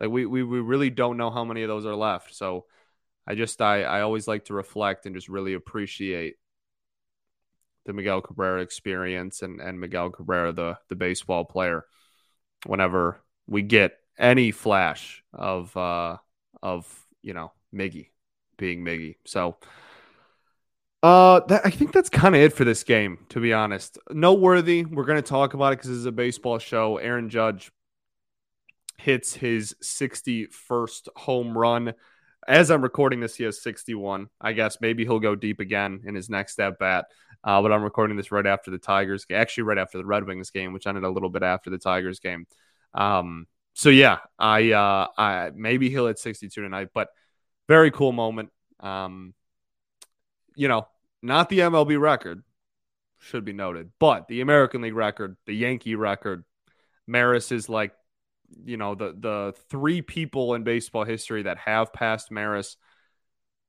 Like 0.00 0.10
we 0.10 0.26
we 0.26 0.42
we 0.42 0.60
really 0.60 0.90
don't 0.90 1.16
know 1.16 1.30
how 1.30 1.44
many 1.44 1.62
of 1.62 1.68
those 1.68 1.86
are 1.86 1.94
left. 1.94 2.34
So 2.34 2.66
I 3.26 3.34
just 3.34 3.60
I 3.60 3.82
I 3.82 4.00
always 4.02 4.26
like 4.26 4.46
to 4.46 4.54
reflect 4.54 5.06
and 5.06 5.14
just 5.14 5.28
really 5.28 5.54
appreciate 5.54 6.36
the 7.86 7.92
Miguel 7.92 8.20
Cabrera 8.20 8.62
experience 8.62 9.42
and 9.42 9.60
and 9.60 9.80
Miguel 9.80 10.10
Cabrera 10.10 10.52
the 10.52 10.78
the 10.88 10.96
baseball 10.96 11.44
player 11.44 11.84
whenever 12.66 13.20
we 13.46 13.62
get 13.62 13.98
any 14.18 14.50
flash 14.50 15.22
of 15.32 15.76
uh 15.76 16.16
of 16.62 16.86
you 17.22 17.34
know 17.34 17.52
Miggy 17.74 18.08
being 18.56 18.84
Miggy. 18.84 19.16
So 19.24 19.56
uh 21.02 21.40
that, 21.48 21.62
I 21.64 21.70
think 21.70 21.92
that's 21.92 22.10
kind 22.10 22.34
of 22.34 22.40
it 22.40 22.52
for 22.52 22.64
this 22.64 22.84
game 22.84 23.18
to 23.30 23.40
be 23.40 23.52
honest. 23.52 23.98
Noteworthy, 24.10 24.84
we're 24.84 25.04
going 25.04 25.22
to 25.22 25.28
talk 25.28 25.54
about 25.54 25.72
it 25.72 25.76
cuz 25.76 25.90
is 25.90 26.06
a 26.06 26.12
baseball 26.12 26.58
show. 26.58 26.96
Aaron 26.98 27.28
Judge 27.28 27.70
hits 28.98 29.34
his 29.34 29.74
61st 29.82 31.08
home 31.16 31.58
run 31.58 31.94
as 32.46 32.70
I'm 32.70 32.82
recording 32.82 33.20
this, 33.20 33.36
he 33.36 33.44
has 33.44 33.62
61. 33.62 34.28
I 34.40 34.52
guess 34.52 34.78
maybe 34.80 35.04
he'll 35.04 35.20
go 35.20 35.34
deep 35.34 35.60
again 35.60 36.02
in 36.04 36.14
his 36.14 36.28
next 36.28 36.58
at 36.60 36.78
bat. 36.78 37.06
Uh, 37.44 37.60
but 37.62 37.72
I'm 37.72 37.82
recording 37.82 38.16
this 38.16 38.32
right 38.32 38.46
after 38.46 38.70
the 38.70 38.78
Tigers, 38.78 39.26
actually 39.32 39.64
right 39.64 39.78
after 39.78 39.98
the 39.98 40.04
Red 40.04 40.26
Wings 40.26 40.50
game, 40.50 40.72
which 40.72 40.86
ended 40.86 41.04
a 41.04 41.10
little 41.10 41.30
bit 41.30 41.42
after 41.42 41.70
the 41.70 41.78
Tigers 41.78 42.20
game. 42.20 42.46
Um, 42.94 43.46
so 43.74 43.88
yeah, 43.88 44.18
I, 44.38 44.72
uh, 44.72 45.08
I 45.16 45.50
maybe 45.54 45.90
he'll 45.90 46.06
hit 46.06 46.18
62 46.18 46.60
tonight, 46.60 46.88
but 46.94 47.08
very 47.68 47.90
cool 47.90 48.12
moment. 48.12 48.50
Um, 48.80 49.34
you 50.54 50.68
know, 50.68 50.86
not 51.22 51.48
the 51.48 51.60
MLB 51.60 51.98
record, 52.00 52.42
should 53.18 53.44
be 53.44 53.52
noted, 53.52 53.90
but 53.98 54.28
the 54.28 54.40
American 54.40 54.82
League 54.82 54.94
record, 54.94 55.36
the 55.46 55.54
Yankee 55.54 55.94
record. 55.94 56.44
Maris 57.06 57.52
is 57.52 57.68
like 57.68 57.92
you 58.64 58.76
know 58.76 58.94
the 58.94 59.14
the 59.18 59.54
three 59.70 60.02
people 60.02 60.54
in 60.54 60.64
baseball 60.64 61.04
history 61.04 61.44
that 61.44 61.58
have 61.58 61.92
passed 61.92 62.30
Maris. 62.30 62.76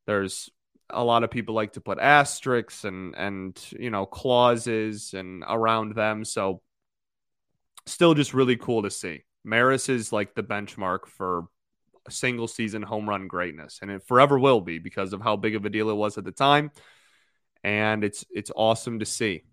There's 0.06 0.50
a 0.90 1.04
lot 1.04 1.24
of 1.24 1.32
people 1.32 1.56
like 1.56 1.74
to 1.74 1.82
put 1.82 2.00
asterisks 2.00 2.84
and 2.84 3.16
and 3.16 3.60
you 3.72 3.90
know 3.90 4.06
clauses 4.06 5.14
and 5.14 5.44
around 5.48 5.96
them. 5.96 6.26
So 6.26 6.62
still 7.86 8.14
just 8.14 8.34
really 8.34 8.58
cool 8.58 8.84
to 8.84 8.92
see. 8.92 9.24
Maris 9.44 9.90
is 9.90 10.14
like 10.14 10.36
the 10.36 10.44
benchmark 10.44 11.08
for 11.08 11.46
single 12.10 12.48
season 12.48 12.82
home 12.82 13.08
run 13.08 13.28
greatness, 13.28 13.80
and 13.82 13.92
it 13.92 14.04
forever 14.08 14.38
will 14.38 14.62
be 14.62 14.80
because 14.80 15.14
of 15.14 15.22
how 15.22 15.36
big 15.36 15.56
of 15.56 15.66
a 15.66 15.70
deal 15.70 15.90
it 15.90 15.96
was 15.96 16.18
at 16.18 16.24
the 16.24 16.32
time. 16.32 16.72
And 17.64 18.04
it's 18.04 18.26
it's 18.30 18.52
awesome 18.56 19.00
to 19.00 19.06
see. 19.06 19.44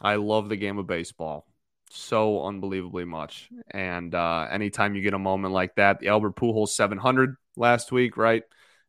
I 0.00 0.16
love 0.16 0.48
the 0.48 0.56
game 0.56 0.78
of 0.78 0.86
baseball 0.86 1.46
so 1.90 2.44
unbelievably 2.44 3.04
much. 3.04 3.48
And 3.70 4.14
uh, 4.14 4.46
anytime 4.50 4.94
you 4.94 5.02
get 5.02 5.14
a 5.14 5.18
moment 5.18 5.54
like 5.54 5.76
that, 5.76 6.00
the 6.00 6.08
Albert 6.08 6.36
Pujols 6.36 6.68
700 6.68 7.36
last 7.56 7.92
week, 7.92 8.16
right? 8.16 8.42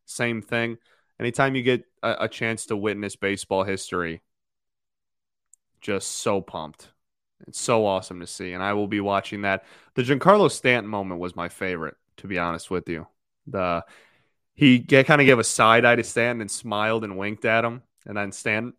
Same 0.06 0.42
thing. 0.42 0.78
Anytime 1.20 1.56
you 1.56 1.64
get 1.64 1.84
a, 2.02 2.16
a 2.22 2.28
chance 2.28 2.68
to 2.68 2.78
witness 2.78 3.16
baseball 3.16 3.64
history, 3.64 4.22
just 5.82 6.10
so 6.10 6.42
pumped. 6.42 6.90
It's 7.48 7.60
so 7.60 7.86
awesome 7.86 8.20
to 8.20 8.28
see. 8.28 8.54
And 8.54 8.64
I 8.64 8.74
will 8.74 8.88
be 8.88 9.00
watching 9.00 9.44
that. 9.44 9.64
The 9.96 10.04
Giancarlo 10.04 10.52
Stanton 10.52 10.90
moment 10.90 11.20
was 11.20 11.36
my 11.36 11.50
favorite, 11.50 11.96
to 12.18 12.28
be 12.28 12.38
honest 12.38 12.70
with 12.70 12.90
you. 12.90 13.08
The 13.48 13.84
he 14.54 14.82
kind 14.82 15.22
of 15.22 15.26
gave 15.26 15.40
a 15.40 15.44
side 15.44 15.86
eye 15.86 15.96
to 15.96 16.04
Stanton 16.04 16.42
and 16.42 16.52
smiled 16.52 17.06
and 17.06 17.18
winked 17.18 17.46
at 17.46 17.64
him. 17.64 17.82
And 18.06 18.18
then 18.18 18.34
Stanton 18.34 18.74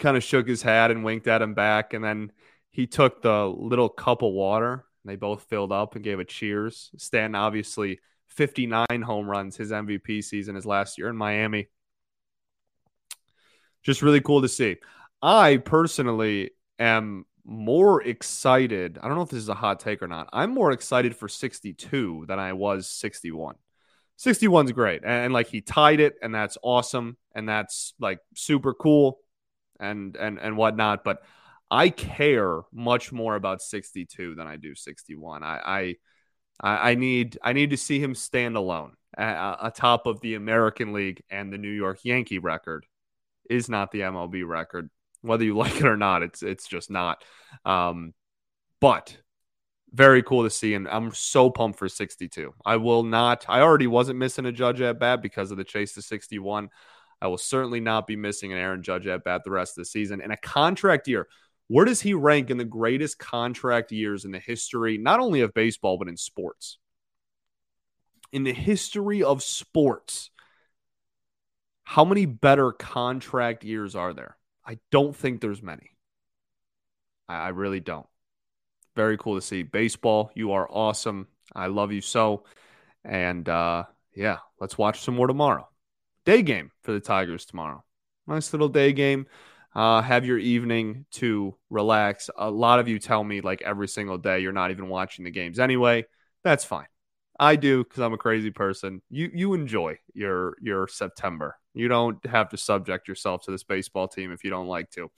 kind 0.00 0.16
of 0.16 0.24
shook 0.24 0.48
his 0.48 0.62
head 0.62 0.90
and 0.90 1.04
winked 1.04 1.28
at 1.28 1.42
him 1.42 1.54
back. 1.54 1.94
And 1.94 2.02
then 2.02 2.32
he 2.72 2.86
took 2.86 3.22
the 3.22 3.46
little 3.46 3.88
cup 3.88 4.22
of 4.22 4.32
water. 4.32 4.84
And 5.04 5.10
they 5.10 5.16
both 5.16 5.44
filled 5.44 5.72
up 5.72 5.94
and 5.94 6.04
gave 6.04 6.20
a 6.20 6.24
cheers. 6.24 6.90
Stanton, 6.96 7.34
obviously, 7.34 8.00
59 8.28 9.02
home 9.02 9.28
runs. 9.28 9.56
His 9.56 9.70
MVP 9.70 10.24
season 10.24 10.54
his 10.54 10.66
last 10.66 10.98
year 10.98 11.08
in 11.08 11.16
Miami. 11.16 11.68
Just 13.82 14.02
really 14.02 14.20
cool 14.20 14.42
to 14.42 14.48
see. 14.48 14.76
I 15.20 15.56
personally 15.58 16.52
am 16.78 17.26
more 17.44 18.02
excited. 18.02 18.98
I 19.00 19.08
don't 19.08 19.16
know 19.16 19.22
if 19.22 19.30
this 19.30 19.42
is 19.42 19.48
a 19.48 19.54
hot 19.54 19.80
take 19.80 20.02
or 20.02 20.08
not. 20.08 20.28
I'm 20.32 20.54
more 20.54 20.70
excited 20.72 21.16
for 21.16 21.28
62 21.28 22.24
than 22.28 22.38
I 22.38 22.52
was 22.52 22.88
61. 22.88 23.56
61's 24.18 24.72
great. 24.72 25.02
And, 25.02 25.26
and 25.26 25.34
like 25.34 25.48
he 25.48 25.60
tied 25.60 26.00
it, 26.00 26.14
and 26.22 26.34
that's 26.34 26.56
awesome. 26.62 27.16
And 27.34 27.48
that's 27.48 27.94
like 27.98 28.20
super 28.36 28.72
cool 28.72 29.18
and 29.80 30.16
and 30.16 30.38
and 30.38 30.56
whatnot. 30.56 31.02
But 31.02 31.22
I 31.72 31.88
care 31.88 32.60
much 32.70 33.12
more 33.12 33.34
about 33.34 33.62
62 33.62 34.34
than 34.34 34.46
I 34.46 34.56
do 34.56 34.74
61. 34.74 35.42
I 35.42 35.96
I, 36.60 36.90
I 36.90 36.94
need 36.94 37.38
I 37.42 37.54
need 37.54 37.70
to 37.70 37.78
see 37.78 37.98
him 37.98 38.14
stand 38.14 38.56
alone 38.56 38.92
atop 39.16 40.06
of 40.06 40.20
the 40.20 40.34
American 40.34 40.92
League 40.92 41.22
and 41.30 41.52
the 41.52 41.58
New 41.58 41.70
York 41.70 42.00
Yankee 42.04 42.38
record 42.38 42.86
is 43.48 43.68
not 43.68 43.90
the 43.90 44.00
MLB 44.00 44.46
record 44.46 44.90
whether 45.22 45.44
you 45.44 45.56
like 45.56 45.76
it 45.76 45.86
or 45.86 45.96
not. 45.96 46.22
It's 46.22 46.42
it's 46.42 46.68
just 46.68 46.90
not. 46.90 47.24
Um, 47.64 48.12
but 48.80 49.16
very 49.92 50.22
cool 50.22 50.44
to 50.44 50.50
see, 50.50 50.74
and 50.74 50.88
I'm 50.88 51.12
so 51.14 51.48
pumped 51.48 51.78
for 51.78 51.88
62. 51.88 52.54
I 52.66 52.76
will 52.76 53.02
not. 53.02 53.46
I 53.48 53.60
already 53.60 53.86
wasn't 53.86 54.18
missing 54.18 54.46
a 54.46 54.52
Judge 54.52 54.80
at 54.80 54.98
bat 54.98 55.22
because 55.22 55.50
of 55.50 55.56
the 55.56 55.64
chase 55.64 55.94
to 55.94 56.02
61. 56.02 56.68
I 57.20 57.28
will 57.28 57.38
certainly 57.38 57.80
not 57.80 58.06
be 58.06 58.16
missing 58.16 58.52
an 58.52 58.58
Aaron 58.58 58.82
Judge 58.82 59.06
at 59.06 59.22
bat 59.22 59.42
the 59.44 59.50
rest 59.50 59.78
of 59.78 59.82
the 59.82 59.86
season. 59.86 60.20
And 60.20 60.32
a 60.32 60.36
contract 60.36 61.08
year. 61.08 61.28
Where 61.68 61.84
does 61.84 62.00
he 62.00 62.14
rank 62.14 62.50
in 62.50 62.58
the 62.58 62.64
greatest 62.64 63.18
contract 63.18 63.92
years 63.92 64.24
in 64.24 64.32
the 64.32 64.38
history, 64.38 64.98
not 64.98 65.20
only 65.20 65.40
of 65.40 65.54
baseball, 65.54 65.98
but 65.98 66.08
in 66.08 66.16
sports? 66.16 66.78
In 68.32 68.44
the 68.44 68.52
history 68.52 69.22
of 69.22 69.42
sports, 69.42 70.30
how 71.84 72.04
many 72.04 72.26
better 72.26 72.72
contract 72.72 73.64
years 73.64 73.94
are 73.94 74.14
there? 74.14 74.36
I 74.64 74.78
don't 74.90 75.14
think 75.14 75.40
there's 75.40 75.62
many. 75.62 75.90
I, 77.28 77.48
really 77.48 77.80
don't. 77.80 78.06
Very 78.94 79.16
cool 79.16 79.36
to 79.36 79.40
see. 79.40 79.62
Baseball, 79.62 80.30
you 80.34 80.52
are 80.52 80.68
awesome. 80.70 81.28
I 81.54 81.66
love 81.68 81.92
you 81.92 82.00
so. 82.00 82.44
And 83.04 83.48
uh, 83.48 83.84
yeah, 84.14 84.38
let's 84.60 84.76
watch 84.76 85.00
some 85.00 85.14
more 85.14 85.26
tomorrow. 85.26 85.68
Day 86.24 86.42
game 86.42 86.70
for 86.82 86.92
the 86.92 87.00
Tigers 87.00 87.46
tomorrow. 87.46 87.84
Nice 88.26 88.52
little 88.52 88.68
day 88.68 88.92
game. 88.92 89.26
Uh, 89.74 90.02
have 90.02 90.26
your 90.26 90.38
evening 90.38 91.06
to 91.12 91.56
relax. 91.70 92.28
A 92.36 92.50
lot 92.50 92.78
of 92.78 92.88
you 92.88 92.98
tell 92.98 93.24
me 93.24 93.40
like 93.40 93.62
every 93.62 93.88
single 93.88 94.18
day 94.18 94.40
you're 94.40 94.52
not 94.52 94.70
even 94.70 94.88
watching 94.88 95.24
the 95.24 95.30
games 95.30 95.58
anyway. 95.58 96.04
That's 96.44 96.64
fine. 96.64 96.86
I 97.40 97.56
do 97.56 97.82
because 97.82 98.00
I'm 98.00 98.12
a 98.12 98.18
crazy 98.18 98.50
person. 98.50 99.00
You 99.08 99.30
you 99.32 99.54
enjoy 99.54 99.98
your 100.14 100.56
your 100.60 100.86
September. 100.88 101.56
You 101.74 101.88
don't 101.88 102.24
have 102.26 102.50
to 102.50 102.56
subject 102.56 103.08
yourself 103.08 103.44
to 103.44 103.50
this 103.50 103.64
baseball 103.64 104.08
team 104.08 104.30
if 104.32 104.44
you 104.44 104.50
don't 104.50 104.68
like 104.68 104.90
to. 104.90 105.10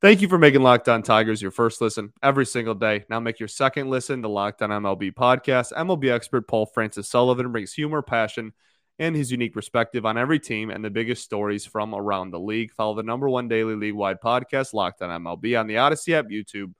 Thank 0.00 0.20
you 0.20 0.28
for 0.28 0.36
making 0.36 0.62
Locked 0.62 0.88
On 0.88 1.02
Tigers 1.02 1.40
your 1.40 1.52
first 1.52 1.80
listen 1.80 2.12
every 2.22 2.44
single 2.44 2.74
day. 2.74 3.04
Now 3.08 3.20
make 3.20 3.40
your 3.40 3.48
second 3.48 3.88
listen 3.88 4.20
to 4.22 4.28
Locked 4.28 4.60
On 4.60 4.70
MLB 4.70 5.14
podcast. 5.14 5.72
MLB 5.72 6.12
expert 6.12 6.46
Paul 6.48 6.66
Francis 6.66 7.08
Sullivan 7.08 7.52
brings 7.52 7.72
humor, 7.72 8.02
passion, 8.02 8.52
and 8.98 9.16
his 9.16 9.30
unique 9.30 9.52
perspective 9.52 10.06
on 10.06 10.16
every 10.16 10.38
team 10.38 10.70
and 10.70 10.84
the 10.84 10.90
biggest 10.90 11.24
stories 11.24 11.66
from 11.66 11.94
around 11.94 12.30
the 12.30 12.40
league. 12.40 12.72
Follow 12.72 12.94
the 12.94 13.02
number 13.02 13.28
one 13.28 13.48
daily 13.48 13.74
league 13.74 13.94
wide 13.94 14.20
podcast, 14.20 14.72
Locked 14.72 15.02
On 15.02 15.22
MLB, 15.22 15.58
on 15.58 15.66
the 15.66 15.74
Audacy 15.74 16.14
app, 16.14 16.26
YouTube, 16.26 16.72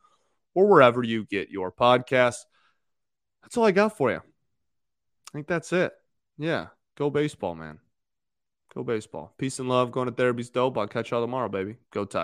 or 0.55 0.67
wherever 0.67 1.03
you 1.03 1.25
get 1.25 1.51
your 1.51 1.73
podcasts. 1.73 2.45
That's 3.43 3.57
all 3.57 3.65
I 3.65 3.73
got 3.73 3.97
for 3.97 4.11
you. 4.11 4.19
I 4.19 5.33
think 5.33 5.47
that's 5.47 5.73
it. 5.73 5.93
Yeah, 6.39 6.69
go 6.97 7.11
baseball, 7.11 7.55
man. 7.55 7.81
Go 8.75 8.83
baseball. 8.83 9.33
Peace 9.39 9.59
and 9.59 9.69
love. 9.69 9.93
Going 9.93 10.09
to 10.09 10.15
therapy's 10.15 10.51
dope. 10.51 10.77
I'll 10.79 10.89
catch 10.89 11.11
y'all 11.11 11.21
tomorrow, 11.21 11.49
baby. 11.49 11.77
Go 11.93 12.05
Tigers. 12.05 12.23